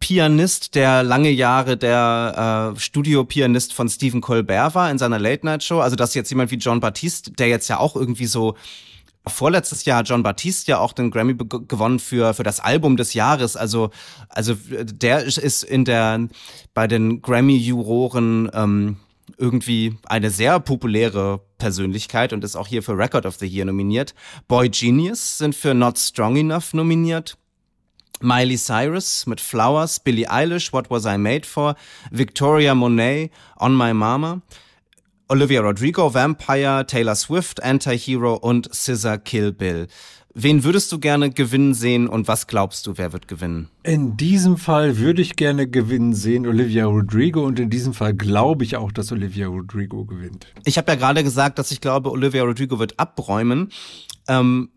Pianist, 0.00 0.74
der 0.74 1.02
lange 1.02 1.30
Jahre 1.30 1.76
der 1.76 2.74
äh, 2.74 2.80
Studiopianist 2.80 3.72
von 3.72 3.88
Stephen 3.88 4.20
Colbert 4.20 4.74
war 4.74 4.90
in 4.90 4.98
seiner 4.98 5.18
Late 5.18 5.44
Night 5.44 5.62
Show. 5.62 5.80
Also 5.80 5.96
das 5.96 6.10
ist 6.10 6.14
jetzt 6.14 6.30
jemand 6.30 6.50
wie 6.50 6.56
John 6.56 6.80
Baptiste, 6.80 7.32
der 7.32 7.48
jetzt 7.48 7.68
ja 7.68 7.78
auch 7.78 7.96
irgendwie 7.96 8.26
so 8.26 8.54
vorletztes 9.26 9.84
Jahr 9.84 10.02
John 10.02 10.22
Baptiste 10.22 10.72
ja 10.72 10.78
auch 10.78 10.92
den 10.92 11.10
Grammy 11.10 11.34
gewonnen 11.34 11.98
für 11.98 12.32
für 12.34 12.42
das 12.42 12.60
Album 12.60 12.96
des 12.96 13.14
Jahres. 13.14 13.56
Also 13.56 13.90
also 14.28 14.54
der 14.70 15.24
ist 15.24 15.64
in 15.64 15.84
der 15.84 16.28
bei 16.74 16.86
den 16.86 17.20
Grammy 17.20 17.56
Juroren 17.56 18.50
ähm, 18.54 18.96
irgendwie 19.36 19.96
eine 20.06 20.30
sehr 20.30 20.58
populäre 20.60 21.40
Persönlichkeit 21.58 22.32
und 22.32 22.44
ist 22.44 22.56
auch 22.56 22.68
hier 22.68 22.82
für 22.82 22.96
Record 22.96 23.26
of 23.26 23.36
the 23.36 23.46
Year 23.46 23.66
nominiert. 23.66 24.14
Boy 24.46 24.68
Genius 24.68 25.38
sind 25.38 25.54
für 25.54 25.74
Not 25.74 25.98
Strong 25.98 26.36
Enough 26.36 26.72
nominiert. 26.72 27.36
Miley 28.20 28.56
Cyrus 28.56 29.26
mit 29.26 29.40
Flowers, 29.40 30.00
Billie 30.00 30.28
Eilish, 30.28 30.72
What 30.72 30.90
Was 30.90 31.04
I 31.04 31.18
Made 31.18 31.46
For, 31.46 31.76
Victoria 32.10 32.74
Monet, 32.74 33.30
On 33.60 33.76
My 33.76 33.94
Mama, 33.94 34.42
Olivia 35.28 35.60
Rodrigo, 35.60 36.12
Vampire, 36.12 36.84
Taylor 36.86 37.14
Swift, 37.14 37.62
Anti-Hero 37.62 38.34
und 38.34 38.68
Scissor 38.74 39.18
Kill 39.18 39.52
Bill. 39.52 39.86
Wen 40.34 40.62
würdest 40.62 40.92
du 40.92 40.98
gerne 40.98 41.30
gewinnen 41.30 41.74
sehen 41.74 42.06
und 42.06 42.28
was 42.28 42.46
glaubst 42.46 42.86
du, 42.86 42.96
wer 42.96 43.12
wird 43.12 43.28
gewinnen? 43.28 43.68
In 43.82 44.16
diesem 44.16 44.56
Fall 44.56 44.98
würde 44.98 45.20
ich 45.20 45.36
gerne 45.36 45.66
gewinnen 45.66 46.14
sehen 46.14 46.46
Olivia 46.46 46.86
Rodrigo 46.86 47.44
und 47.44 47.58
in 47.58 47.70
diesem 47.70 47.92
Fall 47.92 48.14
glaube 48.14 48.62
ich 48.62 48.76
auch, 48.76 48.92
dass 48.92 49.10
Olivia 49.10 49.48
Rodrigo 49.48 50.04
gewinnt. 50.04 50.46
Ich 50.64 50.78
habe 50.78 50.92
ja 50.92 50.96
gerade 50.96 51.24
gesagt, 51.24 51.58
dass 51.58 51.72
ich 51.72 51.80
glaube, 51.80 52.10
Olivia 52.10 52.44
Rodrigo 52.44 52.78
wird 52.78 52.98
abräumen. 53.00 53.70
Ähm, 54.28 54.70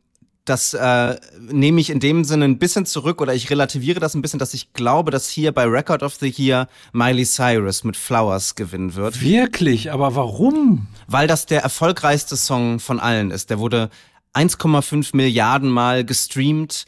das 0.45 0.73
äh, 0.73 1.17
nehme 1.39 1.79
ich 1.79 1.89
in 1.89 1.99
dem 1.99 2.23
Sinne 2.23 2.45
ein 2.45 2.57
bisschen 2.57 2.85
zurück 2.85 3.21
oder 3.21 3.35
ich 3.35 3.49
relativiere 3.49 3.99
das 3.99 4.15
ein 4.15 4.21
bisschen, 4.21 4.39
dass 4.39 4.53
ich 4.53 4.73
glaube, 4.73 5.11
dass 5.11 5.29
hier 5.29 5.51
bei 5.51 5.65
Record 5.65 6.01
of 6.01 6.15
the 6.15 6.33
Year 6.35 6.67
Miley 6.93 7.25
Cyrus 7.25 7.83
mit 7.83 7.95
Flowers 7.95 8.55
gewinnen 8.55 8.95
wird. 8.95 9.21
Wirklich? 9.21 9.91
Aber 9.91 10.15
warum? 10.15 10.87
Weil 11.07 11.27
das 11.27 11.45
der 11.45 11.61
erfolgreichste 11.61 12.35
Song 12.37 12.79
von 12.79 12.99
allen 12.99 13.29
ist. 13.29 13.51
Der 13.51 13.59
wurde 13.59 13.89
1,5 14.33 15.15
Milliarden 15.15 15.69
Mal 15.69 16.03
gestreamt, 16.03 16.85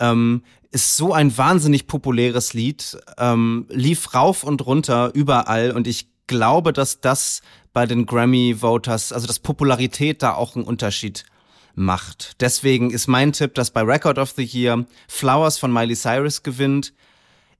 ähm, 0.00 0.42
ist 0.70 0.96
so 0.96 1.12
ein 1.12 1.36
wahnsinnig 1.36 1.86
populäres 1.86 2.54
Lied, 2.54 2.98
ähm, 3.18 3.66
lief 3.68 4.14
rauf 4.14 4.44
und 4.44 4.64
runter 4.64 5.10
überall 5.14 5.72
und 5.72 5.86
ich 5.86 6.08
glaube, 6.26 6.72
dass 6.72 7.00
das 7.00 7.42
bei 7.72 7.86
den 7.86 8.06
Grammy-Voters, 8.06 9.12
also 9.12 9.26
dass 9.26 9.38
Popularität 9.38 10.22
da 10.22 10.34
auch 10.34 10.56
einen 10.56 10.64
Unterschied 10.64 11.24
macht. 11.74 12.40
Deswegen 12.40 12.90
ist 12.90 13.06
mein 13.06 13.32
Tipp, 13.32 13.54
dass 13.54 13.70
bei 13.70 13.82
Record 13.82 14.18
of 14.18 14.30
the 14.36 14.44
Year 14.44 14.84
Flowers 15.08 15.58
von 15.58 15.72
Miley 15.72 15.96
Cyrus 15.96 16.42
gewinnt, 16.42 16.92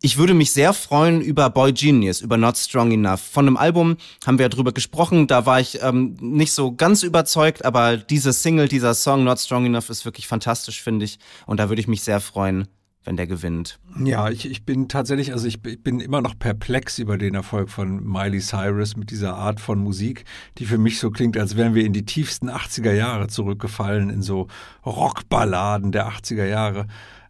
ich 0.04 0.18
würde 0.18 0.34
mich 0.34 0.52
sehr 0.52 0.74
freuen 0.74 1.22
über 1.22 1.48
Boy 1.48 1.72
Genius, 1.72 2.20
über 2.20 2.36
Not 2.36 2.58
Strong 2.58 2.92
Enough. 2.92 3.20
Von 3.20 3.46
einem 3.46 3.56
Album 3.56 3.96
haben 4.26 4.36
wir 4.36 4.44
ja 4.44 4.50
drüber 4.50 4.72
gesprochen, 4.72 5.26
da 5.26 5.46
war 5.46 5.60
ich 5.60 5.80
ähm, 5.82 6.14
nicht 6.20 6.52
so 6.52 6.72
ganz 6.72 7.02
überzeugt, 7.02 7.64
aber 7.64 7.96
diese 7.96 8.34
Single, 8.34 8.68
dieser 8.68 8.92
Song 8.92 9.24
Not 9.24 9.40
Strong 9.40 9.64
Enough 9.64 9.88
ist 9.88 10.04
wirklich 10.04 10.26
fantastisch, 10.26 10.82
finde 10.82 11.06
ich. 11.06 11.18
Und 11.46 11.58
da 11.58 11.70
würde 11.70 11.80
ich 11.80 11.88
mich 11.88 12.02
sehr 12.02 12.20
freuen, 12.20 12.68
wenn 13.04 13.16
der 13.16 13.26
gewinnt. 13.26 13.78
Ja, 14.02 14.30
ich, 14.30 14.50
ich 14.50 14.64
bin 14.64 14.88
tatsächlich, 14.88 15.32
also 15.32 15.46
ich, 15.46 15.64
ich 15.64 15.82
bin 15.82 16.00
immer 16.00 16.22
noch 16.22 16.38
perplex 16.38 16.98
über 16.98 17.18
den 17.18 17.34
Erfolg 17.34 17.68
von 17.70 18.02
Miley 18.02 18.40
Cyrus 18.40 18.96
mit 18.96 19.10
dieser 19.10 19.34
Art 19.36 19.60
von 19.60 19.78
Musik, 19.78 20.24
die 20.58 20.64
für 20.64 20.78
mich 20.78 20.98
so 20.98 21.10
klingt, 21.10 21.36
als 21.36 21.56
wären 21.56 21.74
wir 21.74 21.84
in 21.84 21.92
die 21.92 22.04
tiefsten 22.04 22.48
80er 22.48 22.92
Jahre 22.92 23.28
zurückgefallen, 23.28 24.10
in 24.10 24.22
so 24.22 24.48
Rockballaden 24.84 25.92
der 25.92 26.08
80er 26.08 26.46
Jahre. 26.46 26.86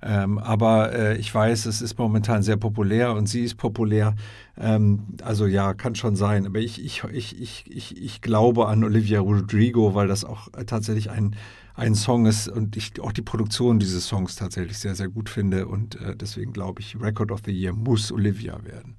Ähm, 0.06 0.38
aber 0.38 0.92
äh, 0.92 1.16
ich 1.16 1.34
weiß, 1.34 1.64
es 1.64 1.80
ist 1.80 1.98
momentan 1.98 2.42
sehr 2.42 2.58
populär 2.58 3.14
und 3.14 3.26
sie 3.26 3.42
ist 3.42 3.56
populär. 3.56 4.14
Ähm, 4.58 5.06
also 5.22 5.46
ja, 5.46 5.72
kann 5.72 5.94
schon 5.94 6.14
sein. 6.14 6.46
Aber 6.46 6.58
ich, 6.58 6.84
ich, 6.84 7.02
ich, 7.10 7.40
ich, 7.40 7.64
ich, 7.70 8.02
ich 8.02 8.20
glaube 8.20 8.68
an 8.68 8.84
Olivia 8.84 9.20
Rodrigo, 9.20 9.94
weil 9.94 10.06
das 10.06 10.24
auch 10.24 10.48
tatsächlich 10.66 11.10
ein, 11.10 11.34
ein 11.74 11.94
Song 11.94 12.26
ist 12.26 12.48
und 12.48 12.76
ich 12.76 13.00
auch 13.00 13.12
die 13.12 13.22
Produktion 13.22 13.78
dieses 13.78 14.06
Songs 14.06 14.36
tatsächlich 14.36 14.78
sehr, 14.78 14.94
sehr 14.94 15.08
gut 15.08 15.28
finde. 15.28 15.66
Und 15.66 16.00
äh, 16.00 16.16
deswegen 16.16 16.52
glaube 16.52 16.80
ich, 16.80 16.96
Record 17.00 17.32
of 17.32 17.40
the 17.44 17.52
Year 17.52 17.72
muss 17.72 18.12
Olivia 18.12 18.62
werden. 18.64 18.96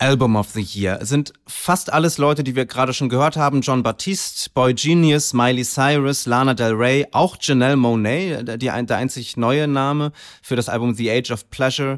Album 0.00 0.36
of 0.36 0.50
the 0.50 0.62
Year 0.62 1.04
sind 1.04 1.32
fast 1.46 1.92
alles 1.92 2.18
Leute, 2.18 2.44
die 2.44 2.54
wir 2.54 2.66
gerade 2.66 2.92
schon 2.92 3.08
gehört 3.08 3.36
haben. 3.36 3.62
John 3.62 3.82
Baptiste, 3.82 4.48
Boy 4.54 4.74
Genius, 4.74 5.32
Miley 5.32 5.64
Cyrus, 5.64 6.26
Lana 6.26 6.54
Del 6.54 6.72
Rey, 6.72 7.06
auch 7.10 7.36
Janelle 7.40 7.76
Monet, 7.76 8.62
die, 8.62 8.66
der 8.66 8.96
einzig 8.96 9.36
neue 9.36 9.66
Name 9.66 10.12
für 10.40 10.54
das 10.54 10.68
Album 10.68 10.94
The 10.94 11.10
Age 11.10 11.32
of 11.32 11.50
Pleasure. 11.50 11.96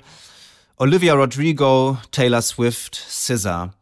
Olivia 0.76 1.12
Rodrigo, 1.12 1.98
Taylor 2.10 2.40
Swift, 2.40 2.94
SZA. 2.94 3.74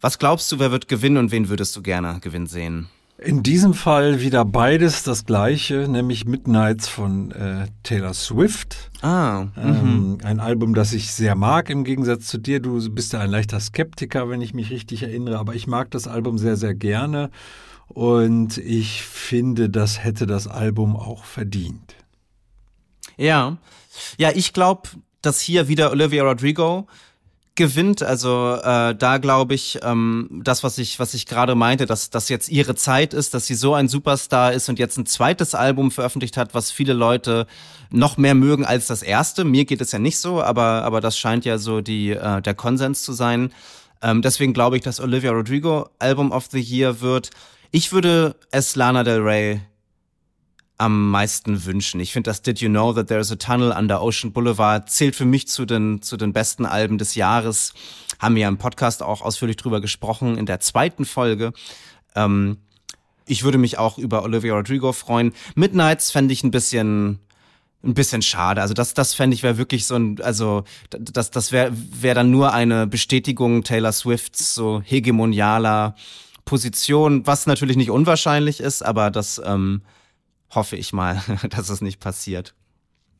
Was 0.00 0.18
glaubst 0.18 0.50
du, 0.50 0.58
wer 0.58 0.72
wird 0.72 0.88
gewinnen 0.88 1.16
und 1.16 1.30
wen 1.30 1.48
würdest 1.48 1.76
du 1.76 1.82
gerne 1.82 2.18
gewinnen 2.20 2.46
sehen? 2.46 2.88
In 3.24 3.42
diesem 3.42 3.72
Fall 3.72 4.20
wieder 4.20 4.44
beides 4.44 5.02
das 5.02 5.24
gleiche, 5.24 5.88
nämlich 5.88 6.26
Midnights 6.26 6.88
von 6.88 7.30
äh, 7.30 7.68
Taylor 7.82 8.12
Swift. 8.12 8.90
Ah. 9.00 9.46
Ähm, 9.56 10.10
mhm. 10.12 10.18
ein 10.22 10.40
Album, 10.40 10.74
das 10.74 10.92
ich 10.92 11.10
sehr 11.10 11.34
mag, 11.34 11.70
im 11.70 11.84
Gegensatz 11.84 12.26
zu 12.26 12.36
dir. 12.36 12.60
Du 12.60 12.78
bist 12.90 13.14
ja 13.14 13.20
ein 13.20 13.30
leichter 13.30 13.60
Skeptiker, 13.60 14.28
wenn 14.28 14.42
ich 14.42 14.52
mich 14.52 14.70
richtig 14.70 15.04
erinnere, 15.04 15.38
aber 15.38 15.54
ich 15.54 15.66
mag 15.66 15.90
das 15.90 16.06
Album 16.06 16.36
sehr, 16.36 16.56
sehr 16.56 16.74
gerne. 16.74 17.30
Und 17.88 18.58
ich 18.58 19.02
finde, 19.02 19.70
das 19.70 20.04
hätte 20.04 20.26
das 20.26 20.46
Album 20.46 20.94
auch 20.94 21.24
verdient. 21.24 21.94
Ja. 23.16 23.56
Ja, 24.18 24.32
ich 24.34 24.52
glaube, 24.52 24.90
dass 25.22 25.40
hier 25.40 25.68
wieder 25.68 25.92
Olivia 25.92 26.24
Rodrigo 26.24 26.86
gewinnt. 27.54 28.02
Also 28.02 28.58
äh, 28.62 28.94
da 28.94 29.18
glaube 29.18 29.54
ich, 29.54 29.78
ähm, 29.82 30.40
das, 30.44 30.62
was 30.62 30.78
ich, 30.78 30.98
was 30.98 31.14
ich 31.14 31.26
gerade 31.26 31.54
meinte, 31.54 31.86
dass 31.86 32.10
das 32.10 32.28
jetzt 32.28 32.48
ihre 32.48 32.74
Zeit 32.74 33.14
ist, 33.14 33.34
dass 33.34 33.46
sie 33.46 33.54
so 33.54 33.74
ein 33.74 33.88
Superstar 33.88 34.52
ist 34.52 34.68
und 34.68 34.78
jetzt 34.78 34.96
ein 34.98 35.06
zweites 35.06 35.54
Album 35.54 35.90
veröffentlicht 35.90 36.36
hat, 36.36 36.54
was 36.54 36.70
viele 36.70 36.92
Leute 36.92 37.46
noch 37.90 38.16
mehr 38.16 38.34
mögen 38.34 38.64
als 38.64 38.86
das 38.86 39.02
erste. 39.02 39.44
Mir 39.44 39.64
geht 39.64 39.80
es 39.80 39.92
ja 39.92 39.98
nicht 39.98 40.18
so, 40.18 40.42
aber, 40.42 40.82
aber 40.82 41.00
das 41.00 41.18
scheint 41.18 41.44
ja 41.44 41.58
so 41.58 41.80
die, 41.80 42.10
äh, 42.10 42.42
der 42.42 42.54
Konsens 42.54 43.02
zu 43.02 43.12
sein. 43.12 43.52
Ähm, 44.02 44.20
deswegen 44.20 44.52
glaube 44.52 44.76
ich, 44.76 44.82
dass 44.82 45.00
Olivia 45.00 45.30
Rodrigo 45.30 45.88
Album 45.98 46.32
of 46.32 46.46
the 46.50 46.60
Year 46.60 47.00
wird. 47.00 47.30
Ich 47.70 47.92
würde 47.92 48.36
es 48.50 48.76
Lana 48.76 49.04
Del 49.04 49.20
Rey 49.20 49.60
am 50.78 51.10
meisten 51.10 51.64
wünschen. 51.64 52.00
Ich 52.00 52.12
finde, 52.12 52.30
das 52.30 52.42
Did 52.42 52.60
You 52.60 52.68
Know 52.68 52.92
That 52.92 53.08
There's 53.08 53.30
a 53.30 53.36
Tunnel 53.36 53.72
under 53.72 54.02
Ocean 54.02 54.32
Boulevard 54.32 54.90
zählt 54.90 55.14
für 55.14 55.24
mich 55.24 55.46
zu 55.46 55.64
den, 55.64 56.02
zu 56.02 56.16
den 56.16 56.32
besten 56.32 56.66
Alben 56.66 56.98
des 56.98 57.14
Jahres. 57.14 57.74
Haben 58.18 58.34
wir 58.34 58.42
ja 58.42 58.48
im 58.48 58.58
Podcast 58.58 59.02
auch 59.02 59.22
ausführlich 59.22 59.56
drüber 59.56 59.80
gesprochen 59.80 60.36
in 60.36 60.46
der 60.46 60.60
zweiten 60.60 61.04
Folge. 61.04 61.52
Ähm, 62.16 62.58
ich 63.26 63.44
würde 63.44 63.58
mich 63.58 63.78
auch 63.78 63.98
über 63.98 64.22
Olivia 64.22 64.54
Rodrigo 64.54 64.92
freuen. 64.92 65.32
Midnights 65.54 66.10
fände 66.10 66.32
ich 66.32 66.42
ein 66.42 66.50
bisschen 66.50 67.20
ein 67.84 67.94
bisschen 67.94 68.22
schade. 68.22 68.62
Also 68.62 68.72
das, 68.74 68.94
das 68.94 69.12
fände 69.14 69.34
ich 69.34 69.42
wäre 69.42 69.58
wirklich 69.58 69.86
so 69.86 69.94
ein, 69.94 70.18
also 70.22 70.64
das, 70.88 71.30
das 71.30 71.52
wäre 71.52 71.70
wär 71.72 72.14
dann 72.14 72.30
nur 72.30 72.52
eine 72.52 72.86
Bestätigung 72.86 73.62
Taylor 73.62 73.92
Swifts 73.92 74.54
so 74.54 74.80
hegemonialer 74.82 75.94
Position, 76.44 77.26
was 77.26 77.46
natürlich 77.46 77.76
nicht 77.76 77.90
unwahrscheinlich 77.90 78.60
ist, 78.60 78.82
aber 78.82 79.10
das 79.10 79.40
ähm, 79.44 79.82
hoffe 80.54 80.76
ich 80.76 80.92
mal, 80.92 81.20
dass 81.50 81.68
es 81.68 81.80
nicht 81.80 82.00
passiert. 82.00 82.54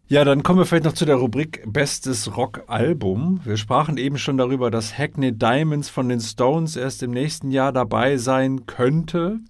Ja, 0.07 0.23
dann 0.25 0.43
kommen 0.43 0.59
wir 0.59 0.67
vielleicht 0.67 0.85
noch 0.85 0.93
zu 0.93 1.07
der 1.07 1.17
Rubrik 1.17 1.63
Bestes 1.67 2.37
Rock-Album. 2.37 3.41
Wir 3.43 3.57
sprachen 3.57 3.97
eben 3.97 4.19
schon 4.19 4.37
darüber, 4.37 4.71
dass 4.71 4.99
Hackney 4.99 5.33
Diamonds 5.33 5.89
von 5.89 6.11
den 6.11 6.21
Stones 6.21 6.77
erst 6.77 7.03
im 7.03 7.11
nächsten 7.11 7.51
Jahr 7.51 7.73
dabei 7.73 8.19
sein 8.19 8.67
könnte. 8.67 9.41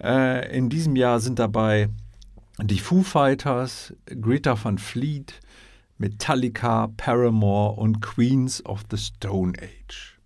Äh, 0.00 0.56
in 0.56 0.68
diesem 0.68 0.94
Jahr 0.94 1.18
sind 1.18 1.40
dabei 1.40 1.88
die 2.62 2.78
Foo 2.78 3.02
Fighters, 3.02 3.92
Greta 4.06 4.56
van 4.62 4.78
Fleet, 4.78 5.40
Metallica, 5.96 6.92
Paramore 6.96 7.80
und 7.80 8.00
Queens 8.00 8.64
of 8.64 8.84
the 8.90 8.96
Stone 8.96 9.54
Age. 9.60 10.16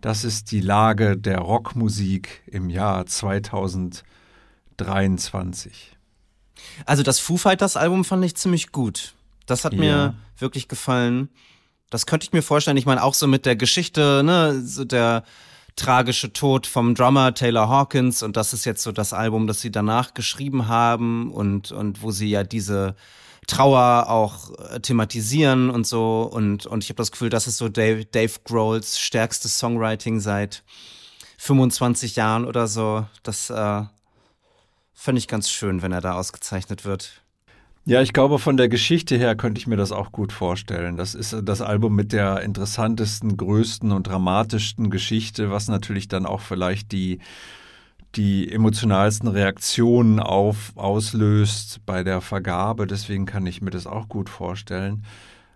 Das 0.00 0.24
ist 0.24 0.50
die 0.50 0.60
Lage 0.60 1.16
der 1.16 1.38
Rockmusik 1.38 2.42
im 2.46 2.68
Jahr 2.68 3.06
2023. 3.06 5.93
Also 6.86 7.02
das 7.02 7.18
Foo 7.18 7.36
Fighters 7.36 7.76
Album 7.76 8.04
fand 8.04 8.24
ich 8.24 8.36
ziemlich 8.36 8.72
gut. 8.72 9.14
Das 9.46 9.64
hat 9.64 9.72
ja. 9.74 9.78
mir 9.78 10.14
wirklich 10.38 10.68
gefallen. 10.68 11.28
Das 11.90 12.06
könnte 12.06 12.24
ich 12.24 12.32
mir 12.32 12.42
vorstellen. 12.42 12.76
Ich 12.76 12.86
meine, 12.86 13.02
auch 13.02 13.14
so 13.14 13.26
mit 13.26 13.46
der 13.46 13.56
Geschichte, 13.56 14.22
ne, 14.24 14.60
so 14.64 14.84
der 14.84 15.24
tragische 15.76 16.32
Tod 16.32 16.66
vom 16.66 16.94
Drummer 16.94 17.34
Taylor 17.34 17.68
Hawkins 17.68 18.22
und 18.22 18.36
das 18.36 18.52
ist 18.52 18.64
jetzt 18.64 18.82
so 18.82 18.92
das 18.92 19.12
Album, 19.12 19.46
das 19.46 19.60
sie 19.60 19.72
danach 19.72 20.14
geschrieben 20.14 20.68
haben 20.68 21.32
und, 21.32 21.72
und 21.72 22.02
wo 22.02 22.10
sie 22.10 22.30
ja 22.30 22.44
diese 22.44 22.94
Trauer 23.46 24.08
auch 24.08 24.50
äh, 24.70 24.80
thematisieren 24.80 25.70
und 25.70 25.86
so 25.86 26.22
und, 26.22 26.66
und 26.66 26.84
ich 26.84 26.90
habe 26.90 26.96
das 26.96 27.10
Gefühl, 27.10 27.28
das 27.28 27.46
ist 27.46 27.58
so 27.58 27.68
Dave, 27.68 28.04
Dave 28.04 28.32
Grohls 28.44 29.00
stärkstes 29.00 29.58
Songwriting 29.58 30.20
seit 30.20 30.62
25 31.38 32.16
Jahren 32.16 32.44
oder 32.46 32.66
so. 32.66 33.04
Das 33.22 33.50
äh, 33.50 33.82
Fände 34.94 35.18
ich 35.18 35.28
ganz 35.28 35.50
schön, 35.50 35.82
wenn 35.82 35.92
er 35.92 36.00
da 36.00 36.14
ausgezeichnet 36.14 36.84
wird. 36.84 37.24
Ja, 37.86 38.00
ich 38.00 38.14
glaube, 38.14 38.38
von 38.38 38.56
der 38.56 38.70
Geschichte 38.70 39.16
her 39.16 39.36
könnte 39.36 39.58
ich 39.58 39.66
mir 39.66 39.76
das 39.76 39.92
auch 39.92 40.10
gut 40.10 40.32
vorstellen. 40.32 40.96
Das 40.96 41.14
ist 41.14 41.36
das 41.42 41.60
Album 41.60 41.94
mit 41.94 42.12
der 42.12 42.40
interessantesten, 42.40 43.36
größten 43.36 43.92
und 43.92 44.06
dramatischsten 44.06 44.88
Geschichte, 44.88 45.50
was 45.50 45.68
natürlich 45.68 46.08
dann 46.08 46.24
auch 46.24 46.40
vielleicht 46.40 46.92
die, 46.92 47.18
die 48.14 48.50
emotionalsten 48.50 49.28
Reaktionen 49.28 50.18
auf, 50.18 50.72
auslöst 50.76 51.80
bei 51.84 52.02
der 52.02 52.22
Vergabe. 52.22 52.86
Deswegen 52.86 53.26
kann 53.26 53.46
ich 53.46 53.60
mir 53.60 53.70
das 53.70 53.86
auch 53.86 54.08
gut 54.08 54.30
vorstellen. 54.30 55.04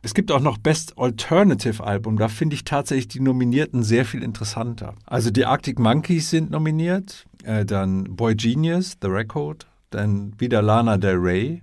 Es 0.03 0.13
gibt 0.13 0.31
auch 0.31 0.41
noch 0.41 0.59
Best 0.59 0.99
Alternative 0.99 1.83
Album. 1.83 2.19
Da 2.19 2.29
finde 2.29 2.55
ich 2.55 2.65
tatsächlich 2.65 3.09
die 3.09 3.21
Nominierten 3.21 3.83
sehr 3.83 4.05
viel 4.05 4.23
interessanter. 4.23 4.95
Also 5.07 5.31
die 5.31 5.47
Arctic 5.47 5.79
Monkeys 5.79 6.29
sind 6.29 6.51
nominiert, 6.51 7.25
äh, 7.45 7.65
dann 7.65 8.17
Boy 8.17 8.35
Genius, 8.35 8.97
The 9.01 9.09
Record, 9.09 9.67
dann 9.91 10.39
wieder 10.39 10.63
Lana 10.63 10.97
Del 10.97 11.17
Rey, 11.17 11.63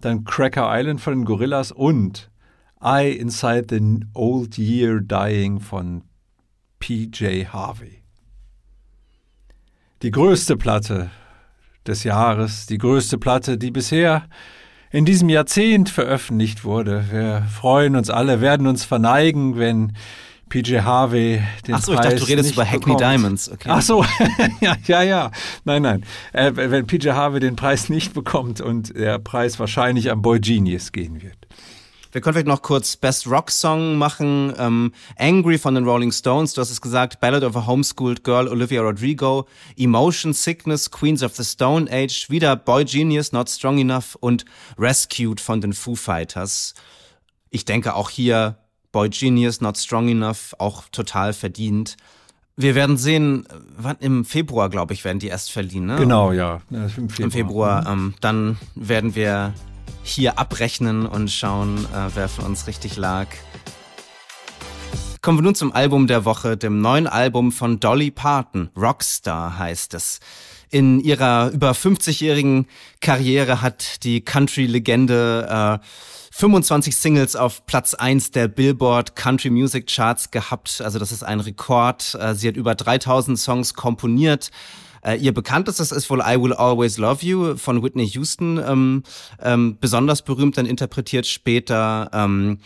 dann 0.00 0.24
Cracker 0.24 0.68
Island 0.70 1.00
von 1.00 1.14
den 1.14 1.24
Gorillas 1.24 1.72
und 1.72 2.30
I 2.82 3.10
Inside 3.10 3.66
the 3.70 4.06
Old 4.14 4.58
Year 4.58 5.00
Dying 5.00 5.60
von 5.60 6.02
PJ 6.78 7.46
Harvey. 7.46 8.02
Die 10.02 10.12
größte 10.12 10.56
Platte 10.56 11.10
des 11.86 12.04
Jahres, 12.04 12.66
die 12.66 12.78
größte 12.78 13.18
Platte, 13.18 13.58
die 13.58 13.72
bisher 13.72 14.28
in 14.90 15.04
diesem 15.04 15.28
Jahrzehnt 15.28 15.88
veröffentlicht 15.88 16.64
wurde. 16.64 17.04
Wir 17.10 17.42
freuen 17.42 17.96
uns 17.96 18.10
alle, 18.10 18.40
werden 18.40 18.66
uns 18.66 18.84
verneigen, 18.84 19.58
wenn 19.58 19.92
PJ 20.48 20.80
Harvey 20.80 21.42
den 21.66 21.74
Ach 21.74 21.82
so, 21.82 21.92
Preis 21.92 22.04
ich 22.04 22.10
dachte, 22.10 22.24
du 22.24 22.30
redest 22.30 22.52
über 22.52 22.64
Hackney 22.64 22.80
bekommt. 22.80 23.00
Diamonds. 23.00 23.50
Okay. 23.50 23.68
Ach 23.70 23.82
so, 23.82 24.04
ja, 24.60 24.76
ja, 24.86 25.02
ja. 25.02 25.30
Nein, 25.64 25.82
nein. 25.82 26.04
Äh, 26.32 26.52
wenn 26.54 26.86
PJ 26.86 27.10
Harvey 27.10 27.40
den 27.40 27.56
Preis 27.56 27.88
nicht 27.88 28.14
bekommt 28.14 28.60
und 28.60 28.96
der 28.96 29.18
Preis 29.18 29.58
wahrscheinlich 29.58 30.10
am 30.10 30.22
Boy 30.22 30.40
Genius 30.40 30.92
gehen 30.92 31.22
wird. 31.22 31.46
Wir 32.10 32.22
können 32.22 32.32
vielleicht 32.32 32.46
noch 32.46 32.62
kurz 32.62 32.96
Best 32.96 33.26
Rock 33.26 33.50
Song 33.50 33.96
machen. 33.96 34.54
Ähm, 34.56 34.92
Angry 35.18 35.58
von 35.58 35.74
den 35.74 35.84
Rolling 35.84 36.10
Stones, 36.10 36.54
du 36.54 36.60
hast 36.62 36.70
es 36.70 36.80
gesagt. 36.80 37.20
Ballad 37.20 37.44
of 37.44 37.54
a 37.54 37.66
Homeschooled 37.66 38.24
Girl, 38.24 38.48
Olivia 38.48 38.80
Rodrigo. 38.80 39.46
Emotion, 39.76 40.32
Sickness, 40.32 40.90
Queens 40.90 41.22
of 41.22 41.36
the 41.36 41.44
Stone 41.44 41.90
Age. 41.92 42.30
Wieder 42.30 42.56
Boy 42.56 42.86
Genius, 42.86 43.32
Not 43.32 43.50
Strong 43.50 43.78
Enough. 43.78 44.16
Und 44.20 44.46
Rescued 44.78 45.38
von 45.40 45.60
den 45.60 45.74
Foo 45.74 45.96
Fighters. 45.96 46.72
Ich 47.50 47.66
denke 47.66 47.94
auch 47.94 48.08
hier 48.08 48.56
Boy 48.92 49.08
Genius, 49.10 49.60
Not 49.60 49.76
Strong 49.76 50.08
Enough, 50.08 50.54
auch 50.58 50.84
total 50.90 51.32
verdient. 51.32 51.96
Wir 52.56 52.74
werden 52.74 52.96
sehen, 52.96 53.46
wann 53.76 53.96
im 54.00 54.24
Februar, 54.24 54.68
glaube 54.68 54.92
ich, 54.92 55.04
werden 55.04 55.20
die 55.20 55.28
erst 55.28 55.52
verliehen. 55.52 55.86
Ne? 55.86 55.96
Genau, 55.96 56.32
ja. 56.32 56.60
Im 56.70 56.88
Februar. 56.88 57.20
Im 57.20 57.30
Februar 57.30 57.86
ähm, 57.86 58.14
dann 58.20 58.58
werden 58.74 59.14
wir 59.14 59.54
hier 60.02 60.38
abrechnen 60.38 61.06
und 61.06 61.30
schauen, 61.30 61.84
äh, 61.94 62.10
wer 62.14 62.28
von 62.28 62.46
uns 62.46 62.66
richtig 62.66 62.96
lag. 62.96 63.28
Kommen 65.28 65.40
wir 65.40 65.42
nun 65.42 65.54
zum 65.54 65.72
Album 65.72 66.06
der 66.06 66.24
Woche, 66.24 66.56
dem 66.56 66.80
neuen 66.80 67.06
Album 67.06 67.52
von 67.52 67.80
Dolly 67.80 68.10
Parton. 68.10 68.70
Rockstar 68.74 69.58
heißt 69.58 69.92
es. 69.92 70.20
In 70.70 71.00
ihrer 71.00 71.50
über 71.50 71.72
50-jährigen 71.72 72.66
Karriere 73.02 73.60
hat 73.60 74.04
die 74.04 74.22
Country-Legende 74.22 75.80
äh, 75.82 75.86
25 76.32 76.96
Singles 76.96 77.36
auf 77.36 77.66
Platz 77.66 77.92
1 77.92 78.30
der 78.30 78.48
Billboard 78.48 79.16
Country 79.16 79.50
Music 79.50 79.86
Charts 79.88 80.30
gehabt. 80.30 80.80
Also 80.80 80.98
das 80.98 81.12
ist 81.12 81.22
ein 81.22 81.40
Rekord. 81.40 82.16
Äh, 82.18 82.34
sie 82.34 82.48
hat 82.48 82.56
über 82.56 82.74
3000 82.74 83.38
Songs 83.38 83.74
komponiert. 83.74 84.50
Äh, 85.02 85.16
ihr 85.16 85.34
bekanntestes 85.34 85.92
ist 85.92 86.08
wohl 86.08 86.22
I 86.26 86.40
Will 86.40 86.54
Always 86.54 86.96
Love 86.96 87.26
You 87.26 87.56
von 87.58 87.82
Whitney 87.82 88.06
Houston, 88.06 88.58
ähm, 88.66 89.02
ähm, 89.42 89.76
besonders 89.78 90.22
berühmt, 90.22 90.56
dann 90.56 90.64
interpretiert 90.64 91.26
später. 91.26 92.08
Ähm, 92.14 92.60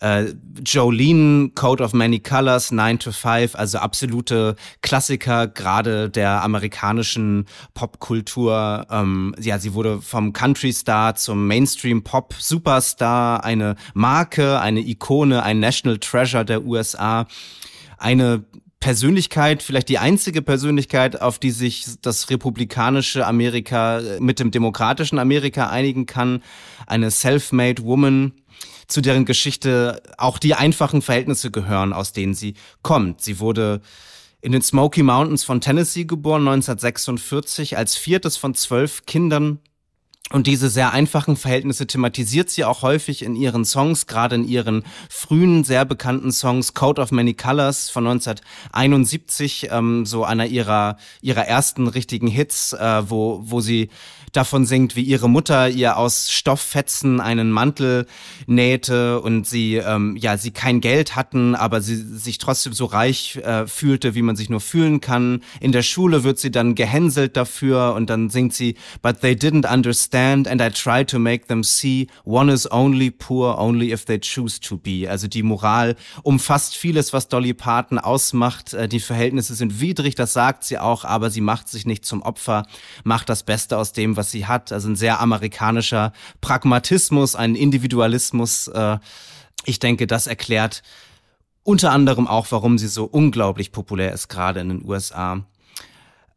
äh, 0.00 0.34
Jolene, 0.64 1.50
Code 1.54 1.82
of 1.82 1.92
Many 1.92 2.20
Colors, 2.20 2.70
9 2.70 2.98
to 2.98 3.12
5, 3.12 3.54
also 3.54 3.78
absolute 3.78 4.56
Klassiker, 4.82 5.48
gerade 5.48 6.10
der 6.10 6.42
amerikanischen 6.42 7.46
Popkultur. 7.74 8.86
Ähm, 8.90 9.34
ja, 9.40 9.58
sie 9.58 9.74
wurde 9.74 10.00
vom 10.00 10.32
Country-Star 10.32 11.14
zum 11.16 11.46
Mainstream-Pop-Superstar, 11.46 13.44
eine 13.44 13.76
Marke, 13.94 14.60
eine 14.60 14.80
Ikone, 14.80 15.42
ein 15.42 15.60
National 15.60 15.98
Treasure 15.98 16.44
der 16.44 16.64
USA. 16.64 17.26
Eine 17.98 18.44
Persönlichkeit, 18.80 19.62
vielleicht 19.62 19.88
die 19.88 19.98
einzige 19.98 20.40
Persönlichkeit, 20.40 21.20
auf 21.20 21.40
die 21.40 21.50
sich 21.50 21.84
das 22.00 22.30
republikanische 22.30 23.26
Amerika 23.26 24.00
mit 24.20 24.38
dem 24.38 24.52
demokratischen 24.52 25.18
Amerika 25.18 25.68
einigen 25.68 26.06
kann. 26.06 26.42
Eine 26.86 27.10
self-made 27.10 27.82
Woman, 27.82 28.34
zu 28.88 29.00
deren 29.00 29.24
Geschichte 29.24 30.02
auch 30.16 30.38
die 30.38 30.54
einfachen 30.54 31.02
Verhältnisse 31.02 31.50
gehören, 31.50 31.92
aus 31.92 32.12
denen 32.12 32.34
sie 32.34 32.54
kommt. 32.82 33.20
Sie 33.20 33.38
wurde 33.38 33.80
in 34.40 34.52
den 34.52 34.62
Smoky 34.62 35.02
Mountains 35.02 35.44
von 35.44 35.60
Tennessee 35.60 36.04
geboren, 36.04 36.42
1946, 36.48 37.76
als 37.76 37.96
viertes 37.96 38.36
von 38.36 38.54
zwölf 38.54 39.04
Kindern 39.04 39.60
und 40.30 40.46
diese 40.46 40.68
sehr 40.68 40.92
einfachen 40.92 41.36
Verhältnisse 41.36 41.86
thematisiert 41.86 42.50
sie 42.50 42.64
auch 42.64 42.82
häufig 42.82 43.22
in 43.22 43.34
ihren 43.34 43.64
Songs, 43.64 44.06
gerade 44.06 44.34
in 44.34 44.46
ihren 44.46 44.84
frühen, 45.08 45.64
sehr 45.64 45.86
bekannten 45.86 46.32
Songs 46.32 46.74
Code 46.74 47.00
of 47.00 47.12
Many 47.12 47.32
Colors 47.32 47.88
von 47.88 48.06
1971, 48.06 49.68
ähm, 49.70 50.04
so 50.04 50.24
einer 50.24 50.44
ihrer, 50.44 50.98
ihrer 51.22 51.46
ersten 51.46 51.88
richtigen 51.88 52.26
Hits, 52.26 52.74
äh, 52.74 53.08
wo, 53.08 53.40
wo 53.42 53.62
sie 53.62 53.88
davon 54.32 54.64
singt, 54.64 54.96
wie 54.96 55.02
ihre 55.02 55.28
Mutter 55.28 55.68
ihr 55.68 55.96
aus 55.96 56.30
Stofffetzen 56.30 57.20
einen 57.20 57.50
Mantel 57.50 58.06
nähte 58.46 59.20
und 59.20 59.46
sie, 59.46 59.76
ähm, 59.76 60.16
ja, 60.16 60.36
sie 60.36 60.50
kein 60.50 60.80
Geld 60.80 61.16
hatten, 61.16 61.54
aber 61.54 61.80
sie 61.80 61.96
sich 61.96 62.38
trotzdem 62.38 62.72
so 62.72 62.84
reich 62.86 63.36
äh, 63.36 63.66
fühlte, 63.66 64.14
wie 64.14 64.22
man 64.22 64.36
sich 64.36 64.50
nur 64.50 64.60
fühlen 64.60 65.00
kann. 65.00 65.42
In 65.60 65.72
der 65.72 65.82
Schule 65.82 66.24
wird 66.24 66.38
sie 66.38 66.50
dann 66.50 66.74
gehänselt 66.74 67.36
dafür 67.36 67.94
und 67.94 68.10
dann 68.10 68.30
singt 68.30 68.54
sie, 68.54 68.76
but 69.02 69.20
they 69.20 69.32
didn't 69.32 69.70
understand 69.70 70.48
and 70.48 70.60
I 70.60 70.70
tried 70.70 71.08
to 71.10 71.18
make 71.18 71.46
them 71.46 71.62
see 71.62 72.08
one 72.24 72.52
is 72.52 72.70
only 72.70 73.10
poor 73.10 73.58
only 73.58 73.92
if 73.92 74.04
they 74.04 74.18
choose 74.18 74.60
to 74.60 74.76
be. 74.76 75.08
Also 75.08 75.28
die 75.28 75.42
Moral 75.42 75.96
umfasst 76.22 76.76
vieles, 76.76 77.12
was 77.12 77.28
Dolly 77.28 77.54
Parton 77.54 77.98
ausmacht. 77.98 78.74
Äh, 78.74 78.88
die 78.88 79.00
Verhältnisse 79.00 79.54
sind 79.54 79.80
widrig, 79.80 80.14
das 80.14 80.32
sagt 80.32 80.64
sie 80.64 80.78
auch, 80.78 81.04
aber 81.04 81.30
sie 81.30 81.40
macht 81.40 81.68
sich 81.68 81.86
nicht 81.86 82.04
zum 82.04 82.22
Opfer, 82.22 82.66
macht 83.04 83.28
das 83.28 83.42
Beste 83.42 83.78
aus 83.78 83.92
dem, 83.92 84.16
was 84.18 84.30
sie 84.30 84.44
hat. 84.44 84.70
Also 84.70 84.90
ein 84.90 84.96
sehr 84.96 85.20
amerikanischer 85.20 86.12
Pragmatismus, 86.42 87.34
ein 87.34 87.54
Individualismus. 87.54 88.68
Äh, 88.68 88.98
ich 89.64 89.78
denke, 89.78 90.06
das 90.06 90.26
erklärt 90.26 90.82
unter 91.62 91.92
anderem 91.92 92.26
auch, 92.26 92.46
warum 92.50 92.78
sie 92.78 92.88
so 92.88 93.04
unglaublich 93.04 93.72
populär 93.72 94.12
ist, 94.12 94.28
gerade 94.28 94.60
in 94.60 94.68
den 94.68 94.84
USA. 94.84 95.44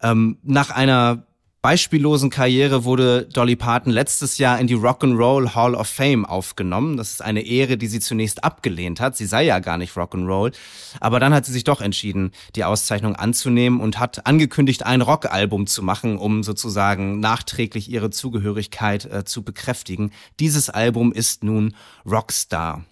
Ähm, 0.01 0.37
nach 0.43 0.71
einer 0.71 1.23
beispiellosen 1.61 2.31
Karriere 2.31 2.85
wurde 2.85 3.27
Dolly 3.31 3.55
Parton 3.55 3.91
letztes 3.91 4.39
Jahr 4.39 4.59
in 4.59 4.65
die 4.65 4.75
Rock'n'Roll 4.75 5.53
Hall 5.53 5.75
of 5.75 5.87
Fame 5.87 6.25
aufgenommen. 6.25 6.97
Das 6.97 7.11
ist 7.11 7.21
eine 7.21 7.41
Ehre, 7.41 7.77
die 7.77 7.87
sie 7.87 7.99
zunächst 7.99 8.43
abgelehnt 8.43 8.99
hat. 8.99 9.15
Sie 9.15 9.27
sei 9.27 9.43
ja 9.43 9.59
gar 9.59 9.77
nicht 9.77 9.95
Rock'n'Roll. 9.95 10.53
Aber 10.99 11.19
dann 11.19 11.33
hat 11.33 11.45
sie 11.45 11.51
sich 11.51 11.63
doch 11.63 11.81
entschieden, 11.81 12.31
die 12.55 12.63
Auszeichnung 12.63 13.15
anzunehmen 13.15 13.79
und 13.79 13.99
hat 13.99 14.25
angekündigt, 14.25 14.85
ein 14.85 15.01
Rockalbum 15.01 15.67
zu 15.67 15.83
machen, 15.83 16.17
um 16.17 16.41
sozusagen 16.41 17.19
nachträglich 17.19 17.91
ihre 17.91 18.09
Zugehörigkeit 18.09 19.05
äh, 19.05 19.23
zu 19.23 19.43
bekräftigen. 19.43 20.11
Dieses 20.39 20.71
Album 20.71 21.13
ist 21.13 21.43
nun 21.43 21.75
Rockstar. 22.09 22.83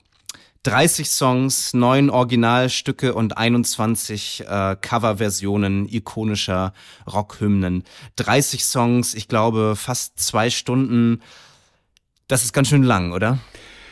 30 0.64 1.10
Songs, 1.10 1.74
9 1.74 2.10
Originalstücke 2.10 3.14
und 3.14 3.38
21 3.38 4.44
äh, 4.48 4.76
Coverversionen 4.80 5.88
ikonischer 5.88 6.74
Rockhymnen. 7.08 7.84
30 8.18 8.66
Songs, 8.66 9.14
ich 9.14 9.28
glaube 9.28 9.76
fast 9.78 10.20
zwei 10.20 10.50
Stunden. 10.50 11.22
Das 12.28 12.44
ist 12.44 12.52
ganz 12.52 12.68
schön 12.68 12.84
lang, 12.84 13.14
oder? 13.14 13.40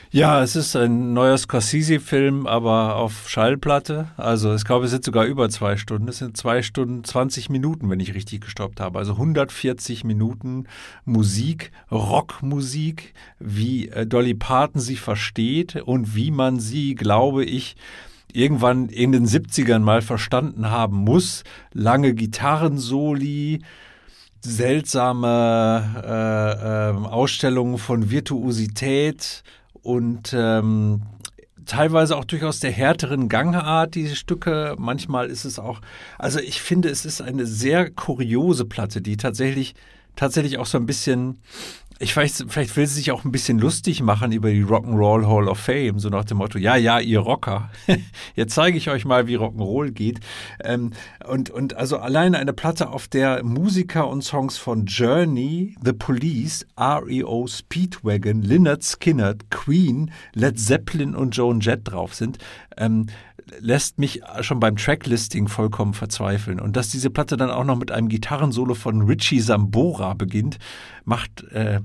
Ja, 0.09 0.41
es 0.41 0.55
ist 0.55 0.73
ein 0.77 1.11
neuer 1.11 1.37
Scorsese-Film, 1.37 2.47
aber 2.47 2.95
auf 2.95 3.27
Schallplatte. 3.27 4.07
Also 4.15 4.55
ich 4.55 4.63
glaube, 4.63 4.85
es 4.85 4.91
sind 4.91 5.03
sogar 5.03 5.25
über 5.25 5.49
zwei 5.49 5.75
Stunden. 5.75 6.07
Es 6.07 6.19
sind 6.19 6.37
zwei 6.37 6.61
Stunden 6.61 7.03
20 7.03 7.49
Minuten, 7.49 7.89
wenn 7.89 7.99
ich 7.99 8.13
richtig 8.13 8.39
gestoppt 8.41 8.79
habe. 8.79 8.99
Also 8.99 9.13
140 9.13 10.05
Minuten 10.05 10.65
Musik, 11.03 11.71
Rockmusik, 11.91 13.13
wie 13.39 13.89
äh, 13.89 14.07
Dolly 14.07 14.33
Parton 14.33 14.79
sie 14.79 14.95
versteht 14.95 15.75
und 15.75 16.15
wie 16.15 16.31
man 16.31 16.61
sie, 16.61 16.95
glaube 16.95 17.43
ich, 17.43 17.75
irgendwann 18.31 18.87
in 18.87 19.11
den 19.11 19.27
70ern 19.27 19.79
mal 19.79 20.01
verstanden 20.01 20.69
haben 20.69 20.97
muss. 20.97 21.43
Lange 21.73 22.13
Gitarrensoli, 22.13 23.61
seltsame 24.39 25.83
äh, 26.01 26.91
äh, 26.91 27.07
Ausstellungen 27.07 27.77
von 27.77 28.09
Virtuosität, 28.09 29.43
und 29.87 30.33
ähm, 30.33 31.03
teilweise 31.65 32.17
auch 32.17 32.25
durchaus 32.25 32.59
der 32.59 32.71
härteren 32.71 33.29
Gangart, 33.29 33.95
diese 33.95 34.17
Stücke. 34.17 34.75
Manchmal 34.77 35.29
ist 35.29 35.45
es 35.45 35.59
auch, 35.59 35.79
also 36.19 36.39
ich 36.39 36.61
finde, 36.61 36.89
es 36.89 37.05
ist 37.05 37.21
eine 37.21 37.45
sehr 37.45 37.89
kuriose 37.89 38.65
Platte, 38.65 39.01
die 39.01 39.15
tatsächlich, 39.15 39.75
tatsächlich 40.17 40.57
auch 40.57 40.65
so 40.65 40.77
ein 40.77 40.85
bisschen 40.85 41.39
ich 41.99 42.15
weiß, 42.15 42.45
vielleicht 42.47 42.75
will 42.77 42.85
sie 42.87 42.95
sich 42.95 43.11
auch 43.11 43.25
ein 43.25 43.31
bisschen 43.31 43.59
lustig 43.59 44.01
machen 44.01 44.31
über 44.31 44.51
die 44.51 44.63
Rock'n'Roll 44.63 45.27
Hall 45.27 45.47
of 45.47 45.59
Fame, 45.59 45.99
so 45.99 46.09
nach 46.09 46.25
dem 46.25 46.37
Motto, 46.37 46.57
ja, 46.57 46.75
ja, 46.75 46.99
ihr 46.99 47.19
Rocker, 47.19 47.69
jetzt 48.35 48.53
zeige 48.53 48.77
ich 48.77 48.89
euch 48.89 49.05
mal, 49.05 49.27
wie 49.27 49.37
Rock'n'Roll 49.37 49.91
geht. 49.91 50.19
Ähm, 50.63 50.91
und, 51.27 51.49
und 51.49 51.75
also 51.75 51.97
allein 51.97 52.35
eine 52.35 52.53
Platte, 52.53 52.89
auf 52.89 53.07
der 53.07 53.43
Musiker 53.43 54.07
und 54.07 54.23
Songs 54.23 54.57
von 54.57 54.85
Journey, 54.85 55.75
The 55.83 55.93
Police, 55.93 56.65
REO 56.77 57.47
Speedwagon, 57.47 58.41
Lynyrd 58.41 58.83
Skynyrd, 58.83 59.49
Queen, 59.49 60.11
Led 60.33 60.59
Zeppelin 60.59 61.15
und 61.15 61.35
Joan 61.35 61.59
Jett 61.59 61.81
drauf 61.83 62.13
sind, 62.13 62.37
ähm, 62.77 63.07
lässt 63.59 63.99
mich 63.99 64.21
schon 64.41 64.59
beim 64.59 64.75
Tracklisting 64.75 65.47
vollkommen 65.47 65.93
verzweifeln. 65.93 66.59
Und 66.59 66.75
dass 66.75 66.89
diese 66.89 67.09
Platte 67.09 67.37
dann 67.37 67.49
auch 67.49 67.63
noch 67.63 67.77
mit 67.77 67.91
einem 67.91 68.09
Gitarrensolo 68.09 68.73
von 68.73 69.01
Richie 69.01 69.39
Sambora 69.39 70.13
beginnt, 70.13 70.57
macht, 71.05 71.43
äh, 71.51 71.81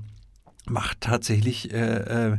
macht 0.65 1.01
tatsächlich 1.01 1.73
äh, 1.73 2.31
äh, 2.31 2.37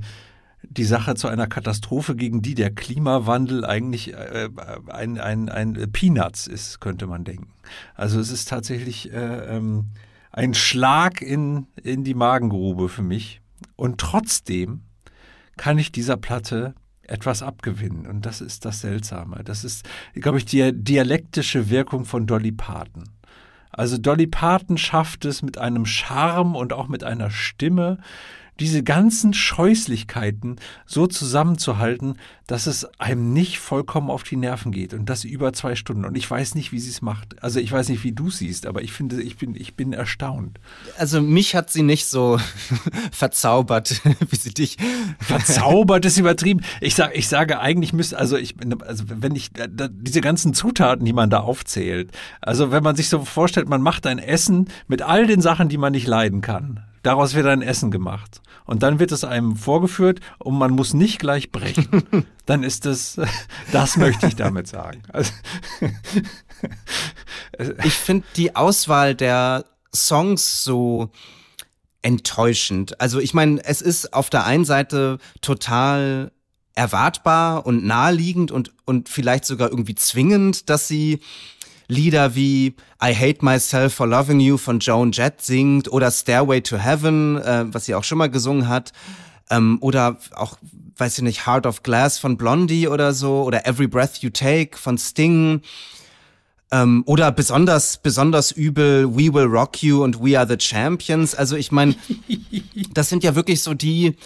die 0.63 0.85
Sache 0.85 1.15
zu 1.15 1.29
einer 1.29 1.47
Katastrophe, 1.47 2.17
gegen 2.17 2.43
die 2.43 2.55
der 2.55 2.71
Klimawandel 2.71 3.65
eigentlich 3.65 4.15
äh, 4.15 4.49
ein, 4.89 5.19
ein, 5.19 5.49
ein 5.49 5.93
Peanuts 5.93 6.47
ist, 6.47 6.81
könnte 6.81 7.07
man 7.07 7.25
denken. 7.25 7.53
Also 7.95 8.21
es 8.21 8.31
ist 8.31 8.49
tatsächlich 8.49 9.13
äh, 9.13 9.57
ähm, 9.57 9.91
ein 10.33 10.55
Schlag 10.55 11.23
in, 11.23 11.67
in 11.83 12.05
die 12.05 12.15
Magengrube 12.15 12.89
für 12.89 13.03
mich. 13.03 13.41
Und 13.77 13.99
trotzdem 13.99 14.83
kann 15.57 15.79
ich 15.79 15.93
dieser 15.93 16.17
Platte 16.17 16.75
etwas 17.07 17.43
abgewinnen. 17.43 18.07
Und 18.07 18.27
das 18.27 18.41
ist 18.41 18.65
das 18.65 18.81
Seltsame. 18.81 19.43
Das 19.45 19.65
ist, 19.65 19.89
glaube 20.15 20.39
ich, 20.39 20.45
die 20.45 20.73
dialektische 20.73 21.71
Wirkung 21.71 22.05
von 22.05 22.27
Dolly 22.27 22.53
Parton. 22.53 23.05
Also 23.71 23.99
Dolly 23.99 24.27
Parton 24.27 24.79
schafft 24.79 25.25
es 25.25 25.43
mit 25.43 25.59
einem 25.59 25.85
Charme 25.85 26.55
und 26.55 26.73
auch 26.73 26.89
mit 26.89 27.03
einer 27.03 27.31
Stimme, 27.31 27.99
diese 28.61 28.83
ganzen 28.83 29.35
Scheußlichkeiten 29.35 30.57
so 30.87 31.07
zusammenzuhalten, 31.07 32.19
dass 32.47 32.67
es 32.67 32.87
einem 33.01 33.33
nicht 33.33 33.59
vollkommen 33.59 34.11
auf 34.11 34.23
die 34.23 34.37
Nerven 34.37 34.71
geht 34.71 34.93
und 34.93 35.09
das 35.09 35.25
über 35.25 35.53
zwei 35.55 35.75
Stunden. 35.75 36.05
Und 36.05 36.17
ich 36.17 36.31
weiß 36.31 36.55
nicht, 36.55 36.73
wie 36.73 36.79
sie 36.79 36.91
es 36.91 37.01
macht. 37.01 37.43
Also 37.43 37.59
ich 37.59 37.73
weiß 37.73 37.89
nicht, 37.89 38.05
wie 38.05 38.13
du 38.13 38.31
siehst, 38.31 38.67
aber 38.67 38.83
ich 38.83 38.93
finde, 38.93 39.23
ich 39.23 39.39
bin, 39.39 39.57
ich 39.57 39.75
bin 39.75 39.93
erstaunt. 39.93 40.61
Also 40.99 41.23
mich 41.23 41.55
hat 41.55 41.71
sie 41.71 41.83
nicht 41.83 42.07
so 42.07 42.39
verzaubert, 43.13 44.01
wie 44.31 44.37
sie 44.37 44.53
dich. 44.53 44.77
Verzaubert 45.19 46.05
ist 46.05 46.19
übertrieben. 46.19 46.61
Ich 46.81 46.95
sage, 46.95 47.15
ich 47.15 47.29
sage 47.29 47.61
eigentlich 47.61 47.93
müsste, 47.93 48.19
also 48.19 48.37
ich, 48.37 48.55
also 48.87 49.05
wenn 49.09 49.35
ich 49.35 49.51
diese 49.91 50.21
ganzen 50.21 50.55
Zutaten, 50.55 51.05
die 51.05 51.13
man 51.13 51.31
da 51.31 51.41
aufzählt, 51.41 52.13
also 52.41 52.71
wenn 52.71 52.83
man 52.83 52.95
sich 52.95 53.09
so 53.09 53.25
vorstellt, 53.25 53.69
man 53.69 53.83
macht 53.83 54.07
ein 54.07 54.19
Essen 54.19 54.69
mit 54.87 55.03
all 55.03 55.27
den 55.27 55.41
Sachen, 55.41 55.69
die 55.69 55.79
man 55.79 55.93
nicht 55.93 56.07
leiden 56.07 56.41
kann. 56.41 56.85
Daraus 57.05 57.35
wird 57.35 57.47
ein 57.47 57.63
Essen 57.63 57.91
gemacht. 57.91 58.41
Und 58.65 58.83
dann 58.83 58.99
wird 58.99 59.13
es 59.13 59.25
einem 59.25 59.57
vorgeführt 59.57 60.21
und 60.39 60.57
man 60.57 60.73
muss 60.73 60.95
nicht 60.95 61.19
gleich 61.19 61.53
brechen. 61.53 62.27
dann 62.47 62.63
ist 62.63 62.87
es, 62.87 63.21
das 63.73 63.97
möchte 63.97 64.27
ich 64.27 64.37
damit 64.37 64.67
sagen. 64.67 65.03
Also, 65.13 65.31
ich 67.85 67.93
finde 67.93 68.27
die 68.37 68.57
Auswahl 68.57 69.15
der 69.15 69.67
Songs 69.95 70.65
so 70.65 71.11
enttäuschend. 72.01 73.01
Also 73.01 73.21
ich 73.21 73.35
meine, 73.35 73.63
es 73.65 73.83
ist 73.83 74.15
auf 74.15 74.31
der 74.31 74.47
einen 74.47 74.65
Seite 74.65 75.19
total 75.43 76.33
erwartbar 76.75 77.67
und 77.67 77.85
naheliegend 77.85 78.51
und, 78.51 78.73
und 78.87 79.11
vielleicht 79.11 79.45
sogar 79.45 79.71
irgendwie 79.71 79.95
zwingend, 79.95 80.71
dass 80.71 80.89
sie 80.89 81.21
Lieder 81.89 82.35
wie 82.35 82.75
I 83.03 83.15
Hate 83.15 83.45
Myself 83.45 83.95
for 83.95 84.07
Loving 84.07 84.41
You 84.41 84.57
von 84.57 84.79
Joan 84.79 85.13
Jett 85.13 85.41
singt 85.41 85.91
oder 85.91 86.11
Stairway 86.11 86.61
to 86.61 86.77
Heaven, 86.77 87.37
äh, 87.39 87.65
was 87.69 87.85
sie 87.85 87.95
auch 87.95 88.05
schon 88.05 88.19
mal 88.19 88.31
gesungen 88.31 88.69
hat. 88.69 88.93
Ähm, 89.51 89.79
oder 89.81 90.19
auch, 90.35 90.59
weiß 90.97 91.19
ich 91.19 91.25
nicht, 91.25 91.47
Heart 91.47 91.67
of 91.67 91.83
Glass 91.83 92.19
von 92.19 92.37
Blondie 92.37 92.89
oder 92.89 93.13
so 93.13 93.43
oder 93.43 93.67
Every 93.67 93.87
Breath 93.87 94.19
You 94.19 94.31
Take 94.31 94.79
von 94.79 94.97
Sting. 94.97 95.61
Ähm, 96.71 97.03
oder 97.07 97.31
besonders, 97.31 97.99
besonders 97.99 98.51
übel 98.51 99.15
We 99.15 99.33
Will 99.33 99.45
Rock 99.45 99.83
You 99.83 100.03
und 100.03 100.25
We 100.25 100.39
Are 100.39 100.49
the 100.49 100.57
Champions. 100.59 101.35
Also 101.35 101.57
ich 101.57 101.71
meine, 101.71 101.95
das 102.95 103.11
sind 103.11 103.23
ja 103.23 103.35
wirklich 103.35 103.63
so 103.63 103.75
die 103.75 104.17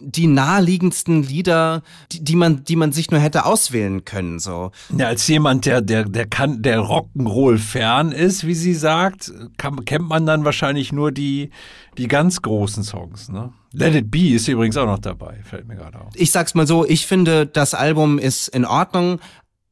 die 0.00 0.26
naheliegendsten 0.26 1.22
Lieder, 1.22 1.82
die, 2.10 2.24
die, 2.24 2.36
man, 2.36 2.64
die 2.64 2.76
man 2.76 2.92
sich 2.92 3.10
nur 3.10 3.20
hätte 3.20 3.44
auswählen 3.44 4.04
können. 4.04 4.38
So. 4.38 4.72
Ja, 4.96 5.06
als 5.06 5.26
jemand, 5.28 5.66
der, 5.66 5.80
der, 5.80 6.04
der 6.04 6.26
kann, 6.26 6.62
der 6.62 6.80
Rock'n'Roll 6.80 7.58
fern 7.58 8.10
ist, 8.10 8.46
wie 8.46 8.54
sie 8.54 8.74
sagt, 8.74 9.32
kann, 9.56 9.84
kennt 9.84 10.08
man 10.08 10.26
dann 10.26 10.44
wahrscheinlich 10.44 10.92
nur 10.92 11.12
die, 11.12 11.50
die 11.96 12.08
ganz 12.08 12.42
großen 12.42 12.82
Songs. 12.82 13.28
Ne? 13.28 13.52
Let 13.72 13.94
It 13.94 14.10
Be 14.10 14.30
ist 14.30 14.48
übrigens 14.48 14.76
auch 14.76 14.86
noch 14.86 14.98
dabei, 14.98 15.38
fällt 15.44 15.68
mir 15.68 15.76
gerade 15.76 16.00
auf. 16.00 16.12
Ich 16.14 16.32
sag's 16.32 16.54
mal 16.54 16.66
so, 16.66 16.84
ich 16.84 17.06
finde, 17.06 17.46
das 17.46 17.74
Album 17.74 18.18
ist 18.18 18.48
in 18.48 18.64
Ordnung 18.64 19.20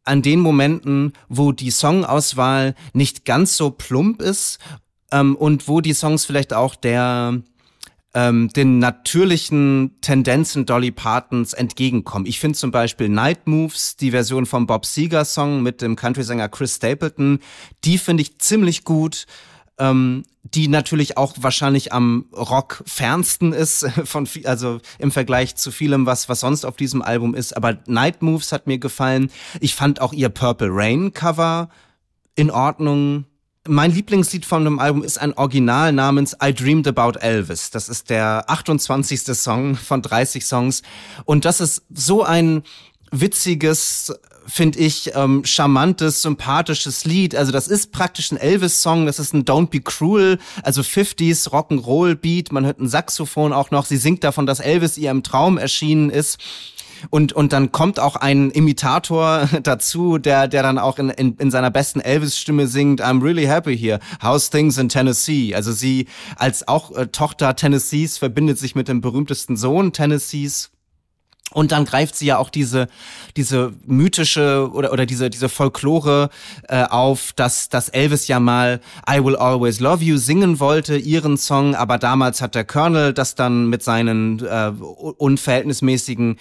an 0.04 0.22
den 0.22 0.40
Momenten, 0.40 1.12
wo 1.28 1.50
die 1.50 1.72
Songauswahl 1.72 2.74
nicht 2.92 3.24
ganz 3.24 3.56
so 3.56 3.70
plump 3.70 4.22
ist 4.22 4.58
ähm, 5.10 5.34
und 5.34 5.66
wo 5.66 5.80
die 5.80 5.94
Songs 5.94 6.24
vielleicht 6.24 6.52
auch 6.52 6.76
der 6.76 7.42
ähm, 8.16 8.48
den 8.48 8.78
natürlichen 8.78 9.98
Tendenzen 10.00 10.64
Dolly 10.64 10.90
Partons 10.90 11.52
entgegenkommen. 11.52 12.24
Ich 12.24 12.40
finde 12.40 12.56
zum 12.56 12.70
Beispiel 12.70 13.10
Night 13.10 13.46
Moves, 13.46 13.96
die 13.96 14.10
Version 14.10 14.46
vom 14.46 14.66
Bob 14.66 14.86
Seger 14.86 15.26
Song 15.26 15.62
mit 15.62 15.82
dem 15.82 15.96
Country-Sänger 15.96 16.48
Chris 16.48 16.76
Stapleton, 16.76 17.40
die 17.84 17.98
finde 17.98 18.22
ich 18.22 18.38
ziemlich 18.38 18.84
gut. 18.84 19.26
Ähm, 19.78 20.24
die 20.42 20.68
natürlich 20.68 21.18
auch 21.18 21.34
wahrscheinlich 21.38 21.92
am 21.92 22.30
Rock 22.32 22.82
fernsten 22.86 23.52
ist 23.52 23.86
von 24.04 24.26
also 24.44 24.80
im 24.98 25.10
Vergleich 25.10 25.56
zu 25.56 25.70
vielem 25.70 26.06
was 26.06 26.30
was 26.30 26.40
sonst 26.40 26.64
auf 26.64 26.76
diesem 26.76 27.02
Album 27.02 27.34
ist 27.34 27.54
aber 27.54 27.76
Night 27.86 28.22
Moves 28.22 28.52
hat 28.52 28.66
mir 28.66 28.78
gefallen 28.78 29.30
ich 29.60 29.74
fand 29.74 30.00
auch 30.00 30.14
ihr 30.14 30.30
Purple 30.30 30.70
Rain 30.70 31.12
Cover 31.12 31.68
in 32.36 32.50
Ordnung 32.50 33.26
mein 33.68 33.92
Lieblingslied 33.92 34.44
von 34.44 34.64
dem 34.64 34.78
Album 34.78 35.02
ist 35.02 35.18
ein 35.18 35.32
Original 35.34 35.92
namens 35.92 36.36
I 36.42 36.52
Dreamed 36.52 36.88
About 36.88 37.18
Elvis. 37.18 37.70
Das 37.70 37.88
ist 37.88 38.10
der 38.10 38.44
28. 38.48 39.22
Song 39.34 39.76
von 39.76 40.02
30 40.02 40.44
Songs. 40.44 40.82
Und 41.24 41.44
das 41.44 41.60
ist 41.60 41.82
so 41.92 42.22
ein 42.22 42.62
witziges, 43.10 44.12
finde 44.46 44.78
ich, 44.78 45.12
ähm, 45.14 45.44
charmantes, 45.44 46.22
sympathisches 46.22 47.04
Lied. 47.04 47.34
Also 47.34 47.52
das 47.52 47.68
ist 47.68 47.92
praktisch 47.92 48.32
ein 48.32 48.36
Elvis-Song, 48.36 49.06
das 49.06 49.18
ist 49.18 49.32
ein 49.34 49.44
Don't 49.44 49.68
Be 49.68 49.80
Cruel, 49.80 50.38
also 50.62 50.82
50s 50.82 51.48
Rock'n'Roll-Beat. 51.50 52.52
Man 52.52 52.64
hört 52.64 52.80
ein 52.80 52.88
Saxophon 52.88 53.52
auch 53.52 53.70
noch. 53.70 53.86
Sie 53.86 53.96
singt 53.96 54.24
davon, 54.24 54.46
dass 54.46 54.60
Elvis 54.60 54.98
ihr 54.98 55.10
im 55.10 55.22
Traum 55.22 55.58
erschienen 55.58 56.10
ist. 56.10 56.38
Und, 57.10 57.32
und 57.32 57.52
dann 57.52 57.72
kommt 57.72 58.00
auch 58.00 58.16
ein 58.16 58.50
Imitator 58.50 59.48
dazu, 59.62 60.18
der, 60.18 60.48
der 60.48 60.62
dann 60.62 60.78
auch 60.78 60.98
in, 60.98 61.10
in, 61.10 61.36
in 61.36 61.50
seiner 61.50 61.70
besten 61.70 62.00
Elvis-Stimme 62.00 62.66
singt, 62.66 63.02
I'm 63.02 63.22
really 63.22 63.46
happy 63.46 63.76
here. 63.76 64.00
How's 64.22 64.50
things 64.50 64.78
in 64.78 64.88
Tennessee? 64.88 65.54
Also 65.54 65.72
sie 65.72 66.06
als 66.36 66.66
auch 66.68 66.94
äh, 66.96 67.06
Tochter 67.08 67.56
Tennessees 67.56 68.18
verbindet 68.18 68.58
sich 68.58 68.74
mit 68.74 68.88
dem 68.88 69.00
berühmtesten 69.00 69.56
Sohn 69.56 69.92
Tennessees. 69.92 70.70
Und 71.52 71.70
dann 71.70 71.84
greift 71.84 72.16
sie 72.16 72.26
ja 72.26 72.38
auch 72.38 72.50
diese 72.50 72.88
diese 73.36 73.72
mythische 73.86 74.68
oder 74.72 74.92
oder 74.92 75.06
diese 75.06 75.30
diese 75.30 75.48
Folklore 75.48 76.28
äh, 76.68 76.82
auf, 76.82 77.32
dass 77.34 77.68
dass 77.68 77.88
Elvis 77.88 78.26
ja 78.26 78.40
mal 78.40 78.80
I 79.08 79.24
Will 79.24 79.36
Always 79.36 79.78
Love 79.78 80.02
You 80.02 80.16
singen 80.16 80.58
wollte, 80.58 80.96
ihren 80.96 81.36
Song, 81.36 81.76
aber 81.76 81.98
damals 81.98 82.42
hat 82.42 82.56
der 82.56 82.64
Colonel 82.64 83.12
das 83.12 83.36
dann 83.36 83.68
mit 83.68 83.84
seinen 83.84 84.44
äh, 84.44 84.72
unverhältnismäßigen 85.18 86.36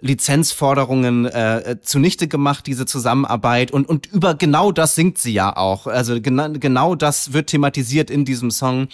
Lizenzforderungen 0.00 1.26
äh, 1.26 1.78
zunichte 1.82 2.28
gemacht, 2.28 2.66
diese 2.68 2.86
Zusammenarbeit. 2.86 3.72
Und, 3.72 3.88
und 3.88 4.06
über 4.06 4.34
genau 4.34 4.70
das 4.70 4.94
singt 4.94 5.18
sie 5.18 5.32
ja 5.32 5.56
auch. 5.56 5.88
Also 5.88 6.20
genau, 6.20 6.50
genau 6.52 6.94
das 6.94 7.32
wird 7.32 7.48
thematisiert 7.48 8.08
in 8.08 8.24
diesem 8.24 8.52
Song. 8.52 8.88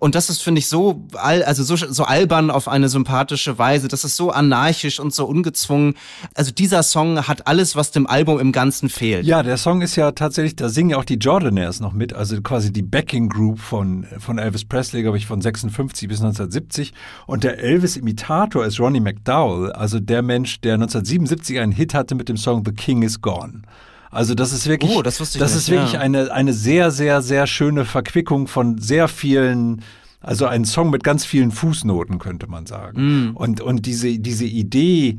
Und 0.00 0.16
das 0.16 0.30
ist, 0.30 0.42
finde 0.42 0.58
ich, 0.58 0.66
so, 0.66 1.06
all, 1.14 1.44
also 1.44 1.62
so, 1.62 1.76
so 1.76 2.04
albern 2.04 2.50
auf 2.50 2.66
eine 2.66 2.88
sympathische 2.88 3.58
Weise. 3.58 3.86
Das 3.86 4.04
ist 4.04 4.16
so 4.16 4.30
anarchisch 4.30 4.98
und 4.98 5.14
so 5.14 5.26
ungezwungen. 5.26 5.94
Also 6.34 6.50
dieser 6.50 6.82
Song 6.82 7.28
hat 7.28 7.46
alles, 7.46 7.76
was 7.76 7.92
dem 7.92 8.08
Album 8.08 8.40
im 8.40 8.50
Ganzen 8.50 8.88
fehlt. 8.88 9.26
Ja, 9.26 9.44
der 9.44 9.58
Song 9.58 9.80
ist 9.80 9.94
ja 9.94 10.10
tatsächlich, 10.10 10.56
da 10.56 10.68
singen 10.68 10.90
ja 10.90 10.96
auch 10.98 11.04
die 11.04 11.18
Jordanaires 11.18 11.78
noch 11.78 11.92
mit, 11.92 12.12
also 12.12 12.40
quasi 12.42 12.72
die 12.72 12.82
Backing 12.82 13.28
Group 13.28 13.60
von, 13.60 14.06
von 14.18 14.38
Elvis 14.38 14.64
Presley, 14.64 15.02
glaube 15.02 15.18
ich, 15.18 15.26
von 15.26 15.40
56 15.40 16.08
bis 16.08 16.18
1970. 16.18 16.92
Und 17.26 17.44
der 17.44 17.58
Elvis-Imitator 17.58 18.64
ist 18.64 18.80
Ronnie 18.80 19.00
McDowell, 19.00 19.70
also 19.72 20.00
der 20.00 20.22
Mensch, 20.22 20.47
Mensch, 20.48 20.60
der 20.62 20.74
1977 20.74 21.58
einen 21.58 21.72
Hit 21.72 21.94
hatte 21.94 22.14
mit 22.14 22.28
dem 22.28 22.36
Song 22.36 22.62
The 22.64 22.72
King 22.72 23.02
is 23.02 23.20
Gone. 23.20 23.62
Also 24.10 24.34
das 24.34 24.52
ist 24.52 24.66
wirklich, 24.66 24.96
oh, 24.96 25.02
das, 25.02 25.18
das 25.18 25.34
nicht, 25.34 25.42
ist 25.42 25.70
wirklich 25.70 25.92
ja. 25.92 26.00
eine, 26.00 26.32
eine 26.32 26.54
sehr, 26.54 26.90
sehr, 26.90 27.20
sehr 27.20 27.46
schöne 27.46 27.84
Verquickung 27.84 28.46
von 28.46 28.78
sehr 28.78 29.06
vielen, 29.06 29.82
also 30.20 30.46
ein 30.46 30.64
Song 30.64 30.88
mit 30.88 31.04
ganz 31.04 31.26
vielen 31.26 31.50
Fußnoten, 31.50 32.18
könnte 32.18 32.46
man 32.46 32.64
sagen. 32.64 33.32
Mm. 33.32 33.36
Und, 33.36 33.60
und 33.60 33.84
diese, 33.84 34.18
diese 34.18 34.46
Idee, 34.46 35.18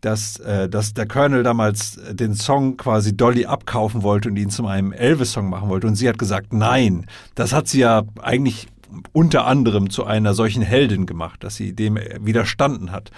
dass, 0.00 0.38
äh, 0.38 0.70
dass 0.70 0.94
der 0.94 1.06
Colonel 1.06 1.42
damals 1.42 2.00
den 2.10 2.34
Song 2.34 2.78
quasi 2.78 3.14
Dolly 3.14 3.44
abkaufen 3.44 4.02
wollte 4.02 4.30
und 4.30 4.36
ihn 4.36 4.48
zu 4.48 4.66
einem 4.66 4.92
Elvis-Song 4.92 5.50
machen 5.50 5.68
wollte. 5.68 5.86
Und 5.86 5.96
sie 5.96 6.08
hat 6.08 6.18
gesagt, 6.18 6.54
nein, 6.54 7.04
das 7.34 7.52
hat 7.52 7.68
sie 7.68 7.80
ja 7.80 8.04
eigentlich 8.22 8.68
unter 9.12 9.46
anderem 9.46 9.90
zu 9.90 10.04
einer 10.04 10.32
solchen 10.32 10.62
Heldin 10.62 11.04
gemacht, 11.04 11.44
dass 11.44 11.56
sie 11.56 11.74
dem 11.74 11.98
widerstanden 12.20 12.90
hat 12.90 13.10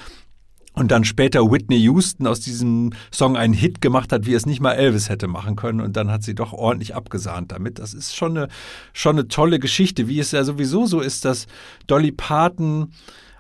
und 0.75 0.91
dann 0.91 1.05
später 1.05 1.51
Whitney 1.51 1.77
Houston 1.79 2.27
aus 2.27 2.41
diesem 2.41 2.93
Song 3.13 3.37
einen 3.37 3.53
Hit 3.53 3.81
gemacht 3.81 4.13
hat, 4.13 4.27
wie 4.27 4.35
es 4.35 4.47
nicht 4.47 4.61
mal 4.61 4.73
Elvis 4.73 5.09
hätte 5.09 5.29
machen 5.29 5.57
können. 5.57 5.81
Und 5.81 5.97
dann 5.97 6.11
hat 6.11 6.23
sie 6.23 6.35
doch 6.35 6.53
ordentlich 6.53 6.95
abgesahnt 6.95 7.53
damit. 7.53 7.79
Das 7.79 7.93
ist 7.93 8.17
schon 8.17 8.37
eine, 8.37 8.49
schon 8.93 9.17
eine 9.17 9.29
tolle 9.29 9.59
Geschichte, 9.59 10.09
wie 10.09 10.19
es 10.19 10.33
ja 10.33 10.45
sowieso 10.45 10.87
so 10.87 11.01
ist, 11.01 11.25
dass 11.25 11.47
Dolly 11.87 12.13
Parton 12.13 12.93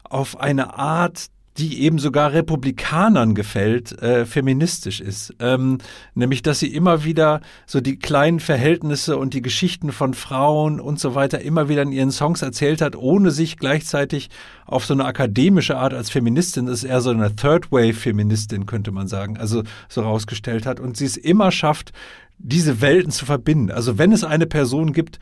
auf 0.04 0.38
eine 0.38 0.78
Art 0.78 1.28
die 1.58 1.82
eben 1.82 1.98
sogar 1.98 2.32
Republikanern 2.32 3.34
gefällt, 3.34 4.00
äh, 4.00 4.24
feministisch 4.24 5.00
ist. 5.00 5.34
Ähm, 5.38 5.78
nämlich, 6.14 6.42
dass 6.42 6.60
sie 6.60 6.74
immer 6.74 7.04
wieder 7.04 7.40
so 7.66 7.80
die 7.80 7.98
kleinen 7.98 8.40
Verhältnisse 8.40 9.18
und 9.18 9.34
die 9.34 9.42
Geschichten 9.42 9.92
von 9.92 10.14
Frauen 10.14 10.80
und 10.80 10.98
so 10.98 11.14
weiter 11.14 11.42
immer 11.42 11.68
wieder 11.68 11.82
in 11.82 11.92
ihren 11.92 12.10
Songs 12.10 12.40
erzählt 12.40 12.80
hat, 12.80 12.96
ohne 12.96 13.30
sich 13.30 13.58
gleichzeitig 13.58 14.30
auf 14.64 14.86
so 14.86 14.94
eine 14.94 15.04
akademische 15.04 15.76
Art 15.76 15.92
als 15.92 16.08
Feministin, 16.08 16.66
das 16.66 16.82
ist 16.82 16.84
eher 16.84 17.02
so 17.02 17.10
eine 17.10 17.36
Third-Wave-Feministin, 17.36 18.64
könnte 18.64 18.90
man 18.90 19.06
sagen, 19.06 19.36
also 19.36 19.62
so 19.88 20.00
rausgestellt 20.00 20.64
hat. 20.64 20.80
Und 20.80 20.96
sie 20.96 21.04
es 21.04 21.18
immer 21.18 21.50
schafft, 21.50 21.92
diese 22.38 22.80
Welten 22.80 23.12
zu 23.12 23.26
verbinden. 23.26 23.70
Also 23.70 23.98
wenn 23.98 24.12
es 24.12 24.24
eine 24.24 24.46
Person 24.46 24.92
gibt, 24.92 25.18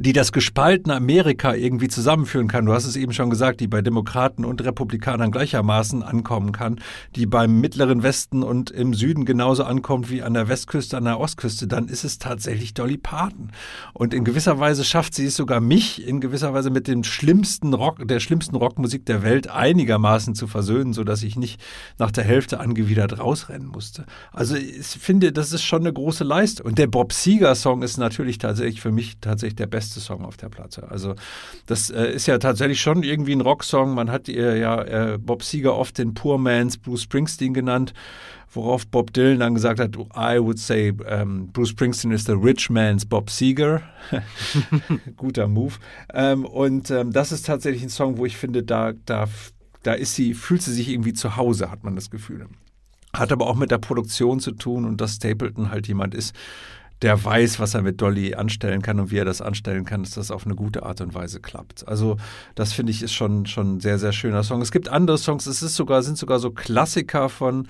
die 0.00 0.12
das 0.12 0.32
gespaltene 0.32 0.96
Amerika 0.96 1.54
irgendwie 1.54 1.86
zusammenführen 1.86 2.48
kann. 2.48 2.66
Du 2.66 2.72
hast 2.72 2.84
es 2.84 2.96
eben 2.96 3.12
schon 3.12 3.30
gesagt, 3.30 3.60
die 3.60 3.68
bei 3.68 3.80
Demokraten 3.80 4.44
und 4.44 4.64
Republikanern 4.64 5.30
gleichermaßen 5.30 6.02
ankommen 6.02 6.50
kann, 6.50 6.80
die 7.14 7.26
beim 7.26 7.60
mittleren 7.60 8.02
Westen 8.02 8.42
und 8.42 8.72
im 8.72 8.94
Süden 8.94 9.24
genauso 9.24 9.62
ankommt 9.62 10.10
wie 10.10 10.22
an 10.22 10.34
der 10.34 10.48
Westküste, 10.48 10.96
an 10.96 11.04
der 11.04 11.20
Ostküste, 11.20 11.68
dann 11.68 11.86
ist 11.86 12.04
es 12.04 12.18
tatsächlich 12.18 12.74
Dolly 12.74 12.96
Parton. 12.96 13.52
Und 13.92 14.14
in 14.14 14.24
gewisser 14.24 14.58
Weise 14.58 14.84
schafft 14.84 15.14
sie 15.14 15.26
es 15.26 15.36
sogar 15.36 15.60
mich 15.60 16.04
in 16.04 16.20
gewisser 16.20 16.52
Weise 16.52 16.70
mit 16.70 16.88
dem 16.88 17.04
schlimmsten 17.04 17.72
Rock, 17.72 18.06
der 18.08 18.18
schlimmsten 18.18 18.56
Rockmusik 18.56 19.06
der 19.06 19.22
Welt 19.22 19.48
einigermaßen 19.48 20.34
zu 20.34 20.48
versöhnen, 20.48 20.92
so 20.92 21.04
dass 21.04 21.22
ich 21.22 21.36
nicht 21.36 21.60
nach 21.98 22.10
der 22.10 22.24
Hälfte 22.24 22.58
angewidert 22.58 23.20
rausrennen 23.20 23.68
musste. 23.68 24.06
Also 24.32 24.56
ich 24.56 24.86
finde, 24.86 25.32
das 25.32 25.52
ist 25.52 25.62
schon 25.62 25.82
eine 25.82 25.92
große 25.92 26.24
Leistung. 26.24 26.66
Und 26.66 26.78
der 26.78 26.88
Bob 26.88 27.12
Seger 27.12 27.54
Song 27.54 27.82
ist 27.82 27.96
natürlich 27.96 28.38
tatsächlich 28.38 28.80
für 28.80 28.90
mich 28.90 29.18
tatsächlich 29.20 29.56
der 29.56 29.66
beste 29.66 29.83
beste 29.84 30.00
Song 30.00 30.24
auf 30.24 30.38
der 30.38 30.48
Platte. 30.48 30.90
Also 30.90 31.14
das 31.66 31.90
äh, 31.90 32.12
ist 32.12 32.26
ja 32.26 32.38
tatsächlich 32.38 32.80
schon 32.80 33.02
irgendwie 33.02 33.32
ein 33.32 33.42
Rocksong. 33.42 33.94
Man 33.94 34.10
hat 34.10 34.28
äh, 34.28 34.58
ja 34.58 34.82
äh, 34.82 35.18
Bob 35.18 35.42
Seger 35.42 35.76
oft 35.76 35.98
den 35.98 36.14
Poor 36.14 36.38
Man's 36.38 36.78
Bruce 36.78 37.02
Springsteen 37.02 37.52
genannt, 37.52 37.92
worauf 38.50 38.86
Bob 38.86 39.12
Dylan 39.12 39.40
dann 39.40 39.54
gesagt 39.54 39.80
hat, 39.80 39.96
I 40.16 40.40
would 40.40 40.58
say 40.58 40.90
um, 40.90 41.48
Bruce 41.48 41.70
Springsteen 41.70 42.12
is 42.12 42.24
the 42.24 42.32
rich 42.32 42.70
man's 42.70 43.04
Bob 43.04 43.28
Seger. 43.28 43.82
Guter 45.16 45.48
Move. 45.48 45.74
Ähm, 46.14 46.46
und 46.46 46.90
ähm, 46.90 47.12
das 47.12 47.30
ist 47.30 47.44
tatsächlich 47.44 47.82
ein 47.82 47.90
Song, 47.90 48.16
wo 48.16 48.24
ich 48.24 48.38
finde, 48.38 48.62
da, 48.62 48.92
da, 49.04 49.26
da 49.82 49.92
ist 49.92 50.14
sie, 50.14 50.32
fühlt 50.32 50.62
sie 50.62 50.72
sich 50.72 50.88
irgendwie 50.88 51.12
zu 51.12 51.36
Hause, 51.36 51.70
hat 51.70 51.84
man 51.84 51.94
das 51.94 52.10
Gefühl. 52.10 52.46
Hat 53.12 53.32
aber 53.32 53.46
auch 53.46 53.56
mit 53.56 53.70
der 53.70 53.78
Produktion 53.78 54.40
zu 54.40 54.52
tun 54.52 54.86
und 54.86 55.00
dass 55.00 55.16
Stapleton 55.16 55.70
halt 55.70 55.86
jemand 55.88 56.14
ist, 56.14 56.34
der 57.04 57.22
weiß, 57.22 57.60
was 57.60 57.74
er 57.74 57.82
mit 57.82 58.00
Dolly 58.00 58.34
anstellen 58.34 58.80
kann 58.80 58.98
und 58.98 59.10
wie 59.10 59.18
er 59.18 59.26
das 59.26 59.42
anstellen 59.42 59.84
kann, 59.84 60.04
dass 60.04 60.12
das 60.12 60.30
auf 60.30 60.46
eine 60.46 60.54
gute 60.54 60.84
Art 60.84 61.02
und 61.02 61.14
Weise 61.14 61.38
klappt. 61.38 61.86
Also 61.86 62.16
das 62.54 62.72
finde 62.72 62.92
ich 62.92 63.02
ist 63.02 63.12
schon 63.12 63.44
schon 63.44 63.76
ein 63.76 63.80
sehr 63.80 63.98
sehr 63.98 64.12
schöner 64.12 64.42
Song. 64.42 64.62
Es 64.62 64.72
gibt 64.72 64.88
andere 64.88 65.18
Songs, 65.18 65.44
es 65.44 65.62
ist 65.62 65.76
sogar 65.76 66.02
sind 66.02 66.16
sogar 66.16 66.38
so 66.38 66.50
Klassiker 66.50 67.28
von 67.28 67.68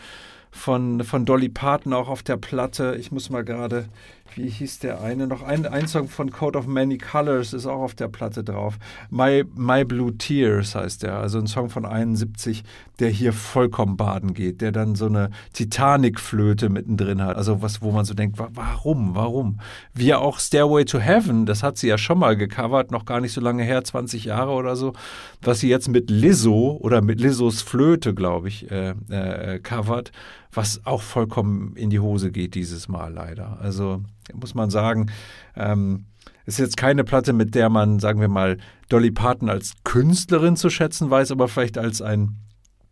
von 0.53 1.03
von 1.03 1.25
Dolly 1.25 1.49
Parton 1.49 1.93
auch 1.93 2.09
auf 2.09 2.23
der 2.23 2.37
Platte. 2.37 2.97
Ich 3.01 3.11
muss 3.11 3.29
mal 3.29 3.45
gerade 3.45 3.87
wie 4.35 4.49
hieß 4.49 4.81
der 4.81 5.01
eine 5.01 5.27
noch? 5.27 5.43
Ein, 5.43 5.67
ein 5.67 5.87
Song 5.87 6.09
von 6.09 6.31
Code 6.31 6.59
of 6.59 6.67
Many 6.67 6.99
Colors 6.99 7.53
ist 7.53 7.67
auch 7.67 7.81
auf 7.81 7.95
der 7.95 8.09
Platte 8.09 8.43
drauf. 8.43 8.79
My, 9.11 9.45
My 9.55 9.85
Blue 9.85 10.17
Tears 10.17 10.75
heißt 10.75 11.05
der, 11.05 11.19
also 11.19 11.39
ein 11.39 11.47
Song 11.47 11.71
von 11.71 11.85
71, 11.85 12.65
der 12.99 13.11
hier 13.11 13.33
vollkommen 13.33 13.97
baden 13.97 14.35
geht, 14.35 14.61
der 14.61 14.73
dann 14.73 14.95
so 14.97 15.07
eine 15.07 15.31
Titanic-Flöte 15.53 16.69
mittendrin 16.69 17.23
hat. 17.23 17.37
Also 17.37 17.63
was, 17.63 17.83
wo 17.83 17.93
man 17.93 18.05
so 18.05 18.15
denkt, 18.15 18.39
warum, 18.39 19.15
warum? 19.15 19.61
Wie 19.95 20.15
auch 20.15 20.41
Stairway 20.41 20.85
to 20.85 20.99
Heaven, 20.99 21.47
das 21.47 21.63
hat 21.63 21.79
sie 21.79 21.89
ja 21.89 21.99
schon 21.99 22.19
mal 22.19 22.37
gecovert, 22.37 22.91
noch 22.91 23.05
gar 23.05 23.21
nicht 23.21 23.33
so 23.33 23.41
lange 23.41 23.63
her, 23.63 23.85
20 23.85 24.25
Jahre 24.25 24.53
oder 24.53 24.75
so, 24.75 24.95
was 25.43 25.61
sie 25.61 25.69
jetzt 25.69 25.89
mit 25.89 26.11
Lizzo 26.11 26.79
oder 26.81 27.03
mit 27.03 27.21
Lizzos 27.21 27.63
Flöte, 27.63 28.15
glaube 28.15 28.49
ich, 28.49 28.71
äh, 28.71 28.95
äh, 29.11 29.59
covert 29.61 30.11
was 30.55 30.85
auch 30.85 31.03
vollkommen 31.03 31.77
in 31.77 31.91
die 31.91 32.01
Hose 32.01 32.31
geht 32.31 32.55
dieses 32.55 32.89
Mal 32.89 33.13
leider. 33.13 33.59
Also 33.61 34.03
muss 34.33 34.55
man 34.55 34.71
sagen, 34.71 35.11
ähm, 35.57 36.07
ist 36.47 36.59
jetzt 36.59 36.77
keine 36.77 37.05
Platte, 37.05 37.33
mit 37.33 37.55
der 37.55 37.69
man, 37.69 37.99
sagen 37.99 38.21
wir 38.21 38.29
mal, 38.29 38.59
Dolly 38.89 39.11
Parton 39.11 39.49
als 39.49 39.75
Künstlerin 39.85 40.57
zu 40.57 40.71
schätzen 40.71 41.11
weiß, 41.11 41.31
aber 41.31 41.49
vielleicht 41.49 41.79
als 41.79 42.03
ein 42.03 42.37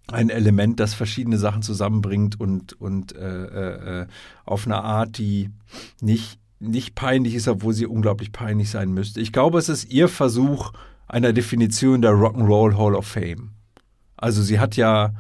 ein 0.09 0.31
Element, 0.31 0.81
das 0.81 0.95
verschiedene 0.95 1.39
Sachen 1.39 1.63
zusammenbringt 1.63 2.39
und, 2.39 2.81
und 2.81 3.15
äh, 3.15 4.01
äh, 4.03 4.07
auf 4.45 4.67
eine 4.67 4.83
Art, 4.83 5.17
die 5.19 5.51
nicht, 6.01 6.39
nicht 6.59 6.95
peinlich 6.95 7.35
ist, 7.35 7.49
obwohl 7.49 7.73
sie 7.73 7.87
unglaublich 7.87 8.33
peinlich 8.33 8.71
sein 8.71 8.93
müsste. 8.93 9.21
Ich 9.21 9.33
glaube, 9.33 9.59
es 9.59 9.69
ist 9.69 9.91
ihr 9.91 10.09
Versuch 10.09 10.73
einer 11.07 11.33
Definition 11.33 12.03
der 12.03 12.13
Rock'n'Roll 12.13 12.77
Hall 12.77 12.95
of 12.95 13.07
Fame. 13.07 13.51
Also 14.17 14.43
sie 14.43 14.59
hat 14.59 14.77
ja 14.77 15.15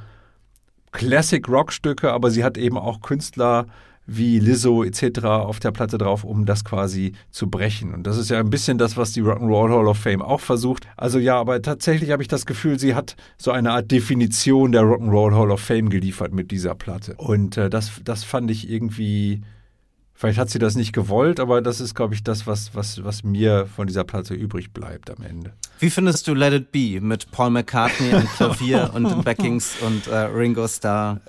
Classic-Rock-Stücke, 0.93 2.13
aber 2.13 2.31
sie 2.31 2.45
hat 2.45 2.57
eben 2.57 2.79
auch 2.79 3.01
Künstler 3.01 3.67
wie 4.07 4.39
Lizzo 4.41 4.83
etc. 4.83 5.25
auf 5.25 5.61
der 5.61 5.71
Platte 5.71 5.97
drauf, 5.97 6.25
um 6.25 6.45
das 6.45 6.65
quasi 6.65 7.13
zu 7.31 7.49
brechen. 7.49 7.95
Und 7.95 8.07
das 8.07 8.19
ist 8.19 8.31
ja 8.31 8.41
ein 8.41 8.51
bisschen 8.51 8.79
das, 8.79 8.97
was 8.97 9.13
die 9.13 9.23
Rock'n'Roll 9.23 9.71
Hall 9.71 9.87
of 9.87 9.99
Fame 9.99 10.23
auch 10.23 10.41
versucht. 10.41 10.87
Also 10.97 11.19
ja, 11.19 11.39
aber 11.39 11.63
tatsächlich 11.63 12.11
habe 12.11 12.23
ich 12.23 12.29
das 12.29 12.47
Gefühl, 12.47 12.79
sie 12.79 12.95
hat 12.95 13.17
so 13.39 13.53
eine 13.53 13.71
Art 13.73 13.91
Definition 13.91 14.73
der 14.73 14.83
Rock'n'Roll 14.83 15.35
Hall 15.35 15.51
of 15.51 15.61
Fame 15.61 15.89
geliefert 15.89 16.33
mit 16.33 16.51
dieser 16.51 16.75
Platte. 16.75 17.15
Und 17.17 17.57
äh, 17.57 17.71
das, 17.71 18.01
das 18.05 18.25
fand 18.25 18.51
ich 18.51 18.69
irgendwie 18.69 19.43
Vielleicht 20.23 20.39
hat 20.39 20.51
sie 20.51 20.61
das 20.61 20.77
nicht 20.77 20.93
gewollt, 20.93 21.41
aber 21.41 21.61
das 21.61 21.81
ist, 21.81 21.97
glaube 21.97 22.15
ich, 22.15 22.23
das, 22.23 22.47
was, 22.47 22.77
was, 22.77 23.03
was 23.03 23.25
mir 23.25 23.67
von 23.67 23.89
dieser 23.89 24.05
Platte 24.05 24.35
übrig 24.35 24.73
bleibt 24.73 25.11
am 25.11 25.25
Ende. 25.25 25.53
Wie 25.81 25.91
findest 25.91 26.29
du 26.29 26.35
Let 26.35 26.53
It 26.53 26.71
Be 26.71 27.01
mit 27.01 27.33
Paul 27.33 27.51
McCartney 27.51 28.15
am 28.15 28.29
Klavier 28.37 28.93
und 28.95 29.25
Backings 29.25 29.75
und 29.81 30.07
äh, 30.07 30.17
Ringo 30.19 30.69
Starr? 30.69 31.21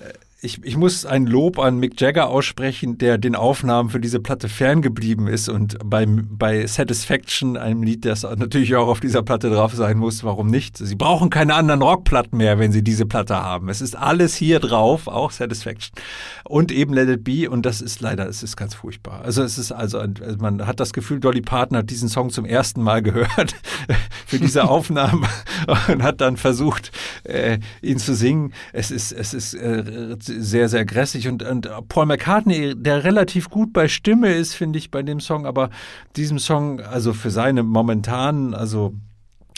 Ich, 0.45 0.61
ich 0.61 0.75
muss 0.75 1.05
ein 1.05 1.25
Lob 1.25 1.57
an 1.57 1.77
Mick 1.77 2.01
Jagger 2.01 2.27
aussprechen, 2.27 2.97
der 2.97 3.17
den 3.17 3.33
Aufnahmen 3.33 3.89
für 3.89 4.01
diese 4.01 4.19
Platte 4.19 4.49
ferngeblieben 4.49 5.27
ist 5.27 5.47
und 5.47 5.77
beim, 5.85 6.27
bei 6.31 6.67
Satisfaction, 6.67 7.55
einem 7.55 7.81
Lied, 7.81 8.03
das 8.03 8.23
natürlich 8.23 8.75
auch 8.75 8.89
auf 8.89 8.99
dieser 8.99 9.23
Platte 9.23 9.49
drauf 9.49 9.73
sein 9.73 9.97
muss, 9.97 10.25
warum 10.25 10.47
nicht? 10.47 10.77
Sie 10.77 10.95
brauchen 10.95 11.29
keine 11.29 11.53
anderen 11.53 11.81
Rockplatten 11.81 12.37
mehr, 12.37 12.59
wenn 12.59 12.73
sie 12.73 12.83
diese 12.83 13.05
Platte 13.05 13.37
haben. 13.37 13.69
Es 13.69 13.79
ist 13.79 13.95
alles 13.95 14.35
hier 14.35 14.59
drauf, 14.59 15.07
auch 15.07 15.31
Satisfaction. 15.31 15.95
Und 16.43 16.73
eben 16.73 16.93
Let 16.93 17.07
It 17.07 17.23
Be 17.23 17.49
und 17.49 17.65
das 17.65 17.79
ist 17.79 18.01
leider, 18.01 18.27
es 18.27 18.43
ist 18.43 18.57
ganz 18.57 18.75
furchtbar. 18.75 19.21
Also 19.23 19.43
es 19.43 19.57
ist 19.57 19.71
also, 19.71 19.97
also 19.97 20.19
man 20.39 20.67
hat 20.67 20.81
das 20.81 20.91
Gefühl, 20.91 21.21
Dolly 21.21 21.39
Parton 21.39 21.77
hat 21.77 21.89
diesen 21.89 22.09
Song 22.09 22.31
zum 22.31 22.43
ersten 22.43 22.81
Mal 22.81 23.01
gehört 23.01 23.55
für 24.27 24.39
diese 24.39 24.67
Aufnahmen 24.67 25.25
und 25.87 26.03
hat 26.03 26.19
dann 26.19 26.35
versucht, 26.35 26.91
äh, 27.23 27.59
ihn 27.81 27.97
zu 27.97 28.13
singen. 28.13 28.51
Es 28.73 28.91
ist, 28.91 29.13
es 29.13 29.33
ist 29.33 29.53
äh, 29.53 30.17
sehr, 30.37 30.69
sehr 30.69 30.85
grässig. 30.85 31.27
Und, 31.27 31.43
und 31.43 31.69
Paul 31.87 32.05
McCartney, 32.05 32.75
der 32.75 33.03
relativ 33.03 33.49
gut 33.49 33.73
bei 33.73 33.87
Stimme 33.87 34.33
ist, 34.33 34.53
finde 34.53 34.79
ich, 34.79 34.91
bei 34.91 35.03
dem 35.03 35.19
Song, 35.19 35.45
aber 35.45 35.69
diesem 36.15 36.39
Song, 36.39 36.79
also 36.81 37.13
für 37.13 37.31
seine 37.31 37.63
momentanen, 37.63 38.53
also 38.53 38.93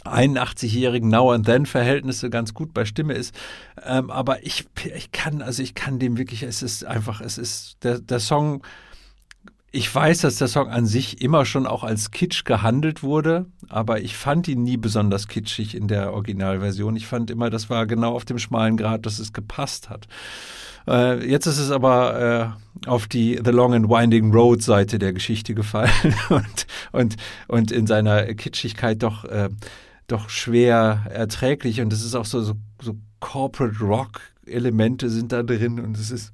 81-jährigen 0.06 1.10
Now 1.10 1.32
and 1.32 1.46
Then 1.46 1.66
Verhältnisse 1.66 2.30
ganz 2.30 2.54
gut 2.54 2.74
bei 2.74 2.86
Stimme 2.86 3.14
ist. 3.14 3.36
Ähm, 3.84 4.12
aber 4.12 4.46
ich, 4.46 4.66
ich 4.96 5.12
kann, 5.12 5.42
also 5.42 5.64
ich 5.64 5.74
kann 5.74 6.00
dem 6.00 6.18
wirklich, 6.18 6.44
es 6.44 6.62
ist 6.62 6.86
einfach, 6.86 7.22
es 7.22 7.38
ist, 7.38 7.84
der, 7.84 8.00
der 8.00 8.20
Song 8.20 8.62
ich 9.76 9.94
weiß, 9.94 10.22
dass 10.22 10.38
der 10.38 10.48
Song 10.48 10.70
an 10.70 10.86
sich 10.86 11.22
immer 11.22 11.46
schon 11.46 11.68
auch 11.68 11.84
als 11.84 12.12
Kitsch 12.12 12.46
gehandelt 12.46 13.04
wurde, 13.04 13.48
aber 13.68 14.00
ich 14.02 14.16
fand 14.16 14.48
ihn 14.48 14.64
nie 14.64 14.78
besonders 14.78 15.28
kitschig 15.28 15.76
in 15.76 15.90
der 15.90 16.14
Originalversion. 16.14 16.96
Ich 16.96 17.08
fand 17.08 17.30
immer, 17.30 17.50
das 17.50 17.70
war 17.70 17.86
genau 17.86 18.14
auf 18.16 18.24
dem 18.24 18.40
schmalen 18.40 18.78
Grad, 18.78 19.06
dass 19.06 19.20
es 19.20 19.34
gepasst 19.34 19.90
hat. 19.90 20.08
Äh, 20.88 21.30
jetzt 21.30 21.46
ist 21.46 21.58
es 21.58 21.72
aber 21.72 22.56
äh, 22.86 22.88
auf 22.90 23.08
die 23.08 23.42
The 23.44 23.52
Long 23.52 23.74
and 23.74 23.90
Winding 23.90 24.32
Road 24.32 24.62
Seite 24.62 24.98
der 24.98 25.12
Geschichte 25.12 25.54
gefallen 25.54 25.92
und, 26.30 26.68
und, 26.94 27.16
und 27.50 27.72
in 27.72 27.86
seiner 27.86 28.34
Kitschigkeit 28.34 29.04
doch, 29.04 29.26
äh, 29.26 29.50
doch 30.08 30.30
schwer 30.30 31.06
erträglich. 31.10 31.82
Und 31.82 31.92
es 31.92 32.02
ist 32.02 32.16
auch 32.16 32.26
so, 32.26 32.42
so, 32.42 32.54
so 32.82 32.96
Corporate 33.20 33.80
Rock 33.82 34.22
Elemente 34.46 35.10
sind 35.10 35.34
da 35.34 35.44
drin 35.44 35.82
und 35.82 35.98
es 35.98 36.12
ist 36.12 36.32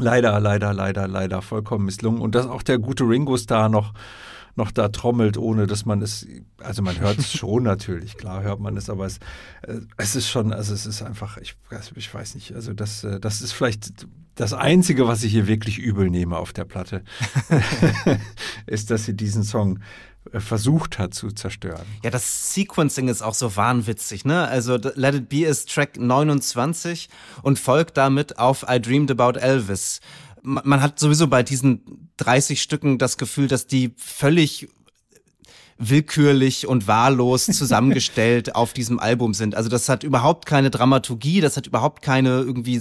leider, 0.00 0.40
leider, 0.40 0.72
leider, 0.72 1.06
leider 1.06 1.42
vollkommen 1.42 1.84
misslungen. 1.84 2.20
Und 2.20 2.34
dass 2.34 2.46
auch 2.46 2.62
der 2.62 2.78
gute 2.78 3.04
Ringo 3.04 3.36
Starr 3.36 3.68
noch, 3.68 3.92
noch 4.56 4.70
da 4.70 4.88
trommelt, 4.88 5.36
ohne 5.36 5.66
dass 5.66 5.86
man 5.86 6.02
es, 6.02 6.26
also 6.58 6.82
man 6.82 6.98
hört 7.00 7.18
es 7.18 7.32
schon 7.36 7.62
natürlich, 7.62 8.16
klar 8.16 8.42
hört 8.42 8.60
man 8.60 8.76
es, 8.76 8.90
aber 8.90 9.06
es, 9.06 9.18
äh, 9.62 9.80
es 9.96 10.16
ist 10.16 10.28
schon, 10.28 10.52
also 10.52 10.74
es 10.74 10.86
ist 10.86 11.02
einfach, 11.02 11.36
ich, 11.38 11.56
ich 11.94 12.12
weiß 12.12 12.34
nicht, 12.34 12.54
also 12.54 12.72
das, 12.72 13.04
äh, 13.04 13.20
das 13.20 13.40
ist 13.40 13.52
vielleicht 13.52 14.06
das 14.34 14.52
Einzige, 14.52 15.06
was 15.06 15.22
ich 15.22 15.32
hier 15.32 15.46
wirklich 15.46 15.78
übel 15.78 16.08
nehme 16.08 16.36
auf 16.36 16.52
der 16.52 16.64
Platte, 16.64 17.02
ist, 18.66 18.90
dass 18.90 19.04
sie 19.04 19.14
diesen 19.14 19.44
Song 19.44 19.80
äh, 20.32 20.40
versucht 20.40 20.98
hat 20.98 21.14
zu 21.14 21.30
zerstören. 21.30 21.86
Ja, 22.04 22.10
das 22.10 22.54
Sequencing 22.54 23.08
ist 23.08 23.22
auch 23.22 23.34
so 23.34 23.56
wahnwitzig, 23.56 24.24
ne? 24.24 24.46
Also 24.46 24.76
Let 24.76 25.14
It 25.14 25.28
Be 25.28 25.46
ist 25.46 25.72
Track 25.72 25.98
29 25.98 27.08
und 27.42 27.58
folgt 27.58 27.96
damit 27.96 28.38
auf 28.38 28.66
I 28.68 28.80
Dreamed 28.80 29.10
About 29.10 29.38
Elvis. 29.38 30.00
Man 30.42 30.80
hat 30.80 30.98
sowieso 30.98 31.28
bei 31.28 31.42
diesen 31.42 32.10
30 32.18 32.62
Stücken 32.62 32.98
das 32.98 33.18
Gefühl, 33.18 33.48
dass 33.48 33.66
die 33.66 33.92
völlig 33.96 34.68
willkürlich 35.80 36.66
und 36.66 36.86
wahllos 36.86 37.46
zusammengestellt 37.46 38.54
auf 38.54 38.72
diesem 38.72 39.00
Album 39.00 39.34
sind. 39.34 39.54
Also 39.54 39.68
das 39.68 39.88
hat 39.88 40.04
überhaupt 40.04 40.46
keine 40.46 40.70
Dramaturgie, 40.70 41.40
das 41.40 41.56
hat 41.56 41.66
überhaupt 41.66 42.02
keine 42.02 42.40
irgendwie 42.40 42.80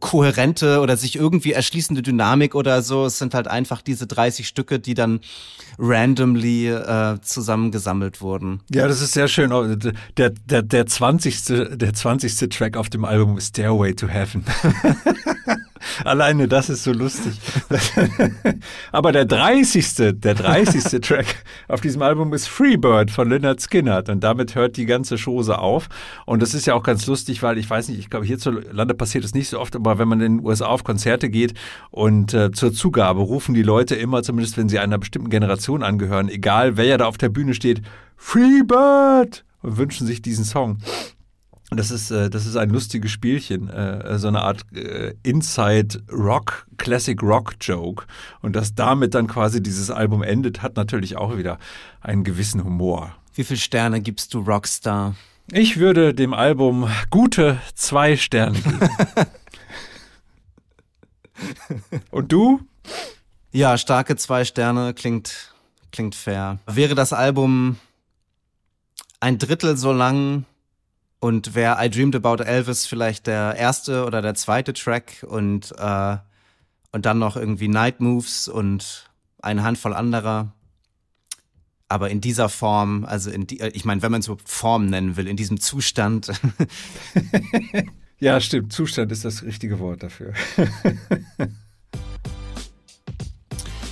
kohärente 0.00 0.80
oder 0.80 0.96
sich 0.96 1.16
irgendwie 1.16 1.52
erschließende 1.52 2.02
Dynamik 2.02 2.54
oder 2.54 2.82
so. 2.82 3.06
Es 3.06 3.18
sind 3.18 3.32
halt 3.32 3.46
einfach 3.46 3.80
diese 3.80 4.06
30 4.06 4.46
Stücke, 4.46 4.80
die 4.80 4.94
dann 4.94 5.20
randomly 5.78 6.68
äh, 6.68 7.20
zusammengesammelt 7.22 8.20
wurden. 8.20 8.60
Ja, 8.70 8.88
das 8.88 9.00
ist 9.00 9.12
sehr 9.12 9.28
schön. 9.28 9.50
Der, 10.16 10.30
der, 10.30 10.62
der 10.62 10.86
20. 10.86 11.44
Der 11.76 11.94
20. 11.94 12.48
Track 12.48 12.76
auf 12.76 12.90
dem 12.90 13.04
Album 13.04 13.38
ist 13.38 13.48
Stairway 13.50 13.94
to 13.94 14.08
Heaven. 14.08 14.44
Alleine 16.04 16.48
das 16.48 16.70
ist 16.70 16.84
so 16.84 16.92
lustig. 16.92 17.38
Aber 18.92 19.12
der 19.12 19.24
30. 19.24 20.18
Der 20.20 20.34
30. 20.34 21.00
Track 21.02 21.26
auf 21.68 21.80
diesem 21.80 22.02
Album 22.02 22.32
ist 22.32 22.48
Freebird 22.48 23.10
von 23.10 23.28
Leonard 23.28 23.60
Skinner. 23.60 24.02
Und 24.08 24.22
damit 24.22 24.54
hört 24.54 24.76
die 24.76 24.86
ganze 24.86 25.16
Chose 25.16 25.58
auf. 25.58 25.88
Und 26.26 26.42
das 26.42 26.54
ist 26.54 26.66
ja 26.66 26.74
auch 26.74 26.82
ganz 26.82 27.06
lustig, 27.06 27.42
weil 27.42 27.58
ich 27.58 27.68
weiß 27.68 27.88
nicht, 27.88 27.98
ich 27.98 28.10
glaube, 28.10 28.26
hierzulande 28.26 28.94
passiert 28.94 29.24
es 29.24 29.34
nicht 29.34 29.48
so 29.48 29.58
oft, 29.58 29.76
aber 29.76 29.98
wenn 29.98 30.08
man 30.08 30.20
in 30.20 30.38
den 30.38 30.46
USA 30.46 30.66
auf 30.66 30.84
Konzerte 30.84 31.28
geht 31.30 31.54
und 31.90 32.34
äh, 32.34 32.52
zur 32.52 32.72
Zugabe 32.72 33.20
rufen 33.20 33.54
die 33.54 33.62
Leute 33.62 33.94
immer, 33.94 34.22
zumindest 34.22 34.56
wenn 34.56 34.68
sie 34.68 34.78
einer 34.78 34.98
bestimmten 34.98 35.30
Generation 35.30 35.82
angehören, 35.82 36.28
egal 36.28 36.76
wer 36.76 36.98
da 36.98 37.06
auf 37.06 37.18
der 37.18 37.28
Bühne 37.28 37.54
steht, 37.54 37.82
Freebird! 38.16 39.44
Und 39.62 39.76
wünschen 39.76 40.06
sich 40.06 40.22
diesen 40.22 40.44
Song. 40.44 40.78
Das 41.70 41.90
ist, 41.90 42.10
äh, 42.10 42.30
das 42.30 42.46
ist 42.46 42.56
ein 42.56 42.70
lustiges 42.70 43.10
Spielchen, 43.10 43.68
äh, 43.68 44.18
so 44.18 44.28
eine 44.28 44.40
Art 44.40 44.62
äh, 44.74 45.14
Inside 45.22 46.02
Rock, 46.10 46.66
Classic 46.78 47.22
Rock 47.22 47.56
Joke. 47.60 48.06
Und 48.40 48.56
dass 48.56 48.74
damit 48.74 49.14
dann 49.14 49.26
quasi 49.26 49.62
dieses 49.62 49.90
Album 49.90 50.22
endet, 50.22 50.62
hat 50.62 50.76
natürlich 50.76 51.16
auch 51.16 51.36
wieder 51.36 51.58
einen 52.00 52.24
gewissen 52.24 52.64
Humor. 52.64 53.14
Wie 53.34 53.44
viele 53.44 53.60
Sterne 53.60 54.00
gibst 54.00 54.32
du 54.32 54.40
Rockstar? 54.40 55.14
Ich 55.52 55.78
würde 55.78 56.14
dem 56.14 56.34
Album 56.34 56.88
gute 57.10 57.58
zwei 57.74 58.16
Sterne 58.16 58.58
geben. 58.58 58.80
Und 62.10 62.32
du? 62.32 62.60
Ja, 63.52 63.78
starke 63.78 64.16
zwei 64.16 64.44
Sterne 64.44 64.94
klingt, 64.94 65.54
klingt 65.92 66.14
fair. 66.14 66.58
Wäre 66.66 66.94
das 66.94 67.12
Album 67.12 67.76
ein 69.20 69.38
Drittel 69.38 69.76
so 69.76 69.92
lang 69.92 70.44
und 71.20 71.54
wäre 71.54 71.84
I 71.84 71.90
Dreamed 71.90 72.16
About 72.16 72.42
Elvis 72.42 72.86
vielleicht 72.86 73.26
der 73.26 73.56
erste 73.56 74.04
oder 74.04 74.22
der 74.22 74.34
zweite 74.34 74.72
Track 74.72 75.24
und, 75.28 75.74
äh, 75.76 76.16
und 76.92 77.06
dann 77.06 77.18
noch 77.18 77.36
irgendwie 77.36 77.68
Night 77.68 78.00
Moves 78.00 78.48
und 78.48 79.10
eine 79.40 79.62
Handvoll 79.62 79.94
anderer. 79.94 80.52
Aber 81.88 82.10
in 82.10 82.20
dieser 82.20 82.48
Form, 82.48 83.04
also 83.04 83.30
in 83.30 83.46
die, 83.46 83.60
ich 83.60 83.84
meine, 83.84 84.02
wenn 84.02 84.12
man 84.12 84.22
so 84.22 84.36
Form 84.44 84.86
nennen 84.86 85.16
will, 85.16 85.26
in 85.26 85.36
diesem 85.36 85.58
Zustand. 85.58 86.30
ja, 88.18 88.40
stimmt. 88.40 88.72
Zustand 88.72 89.10
ist 89.10 89.24
das 89.24 89.42
richtige 89.42 89.78
Wort 89.78 90.02
dafür. 90.02 90.34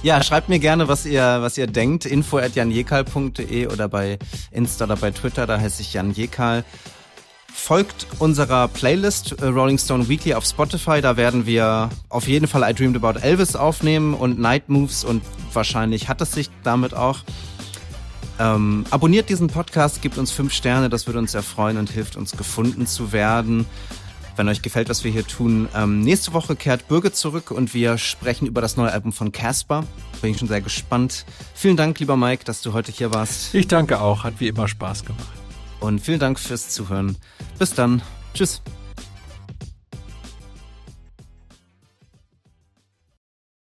Ja, 0.02 0.22
schreibt 0.22 0.48
mir 0.48 0.60
gerne, 0.60 0.86
was 0.86 1.04
ihr, 1.04 1.38
was 1.40 1.58
ihr 1.58 1.66
denkt. 1.66 2.06
Info 2.06 2.38
at 2.38 2.54
janjekal.de 2.54 3.66
oder 3.66 3.88
bei 3.88 4.20
Insta 4.52 4.84
oder 4.84 4.94
bei 4.94 5.10
Twitter, 5.10 5.46
da 5.48 5.58
heiße 5.58 5.82
ich 5.82 5.94
Jan 5.94 6.12
Jekal. 6.12 6.64
Folgt 7.59 8.07
unserer 8.21 8.69
Playlist 8.69 9.40
äh, 9.40 9.47
Rolling 9.47 9.79
Stone 9.79 10.09
Weekly 10.09 10.35
auf 10.35 10.45
Spotify. 10.45 11.01
Da 11.01 11.16
werden 11.16 11.47
wir 11.47 11.90
auf 12.11 12.29
jeden 12.29 12.47
Fall 12.47 12.62
I 12.71 12.73
Dreamed 12.73 13.03
About 13.03 13.19
Elvis 13.19 13.57
aufnehmen 13.57 14.14
und 14.14 14.38
Night 14.38 14.69
Moves 14.69 15.03
und 15.03 15.21
wahrscheinlich 15.53 16.09
hat 16.09 16.21
es 16.21 16.31
sich 16.31 16.49
damit 16.62 16.95
auch. 16.95 17.21
Ähm, 18.38 18.85
abonniert 18.90 19.31
diesen 19.31 19.49
Podcast, 19.49 20.01
gebt 20.01 20.16
uns 20.16 20.31
fünf 20.31 20.53
Sterne, 20.53 20.88
das 20.88 21.09
würde 21.09 21.19
uns 21.19 21.33
sehr 21.33 21.42
freuen 21.42 21.79
und 21.79 21.90
hilft 21.90 22.14
uns 22.14 22.37
gefunden 22.37 22.87
zu 22.87 23.11
werden. 23.11 23.66
Wenn 24.37 24.49
euch 24.49 24.62
gefällt, 24.62 24.88
was 24.88 25.03
wir 25.03 25.11
hier 25.11 25.27
tun, 25.27 25.69
ähm, 25.75 26.03
nächste 26.03 26.35
Woche 26.35 26.55
kehrt 26.55 26.87
Bürger 26.87 27.12
zurück 27.12 27.51
und 27.51 27.75
wir 27.75 27.99
sprechen 27.99 28.47
über 28.47 28.61
das 28.61 28.77
neue 28.77 28.92
Album 28.92 29.12
von 29.12 29.33
Casper. 29.33 29.83
Bin 30.21 30.31
ich 30.31 30.38
schon 30.38 30.47
sehr 30.47 30.61
gespannt. 30.61 31.25
Vielen 31.55 31.77
Dank, 31.77 31.99
lieber 31.99 32.16
Mike, 32.16 32.45
dass 32.45 32.61
du 32.62 32.75
heute 32.75 32.92
hier 32.92 33.12
warst. 33.12 33.55
Ich 33.55 33.66
danke 33.66 34.01
auch, 34.01 34.23
hat 34.23 34.35
wie 34.38 34.47
immer 34.49 34.69
Spaß 34.69 35.05
gemacht. 35.05 35.45
Und 35.87 36.01
vielen 36.01 36.18
Dank 36.18 36.40
fürs 36.40 36.70
Zuhören. 36.70 37.16
Bis 37.61 37.72
dann. 37.72 38.03
Tschüss. 38.35 38.61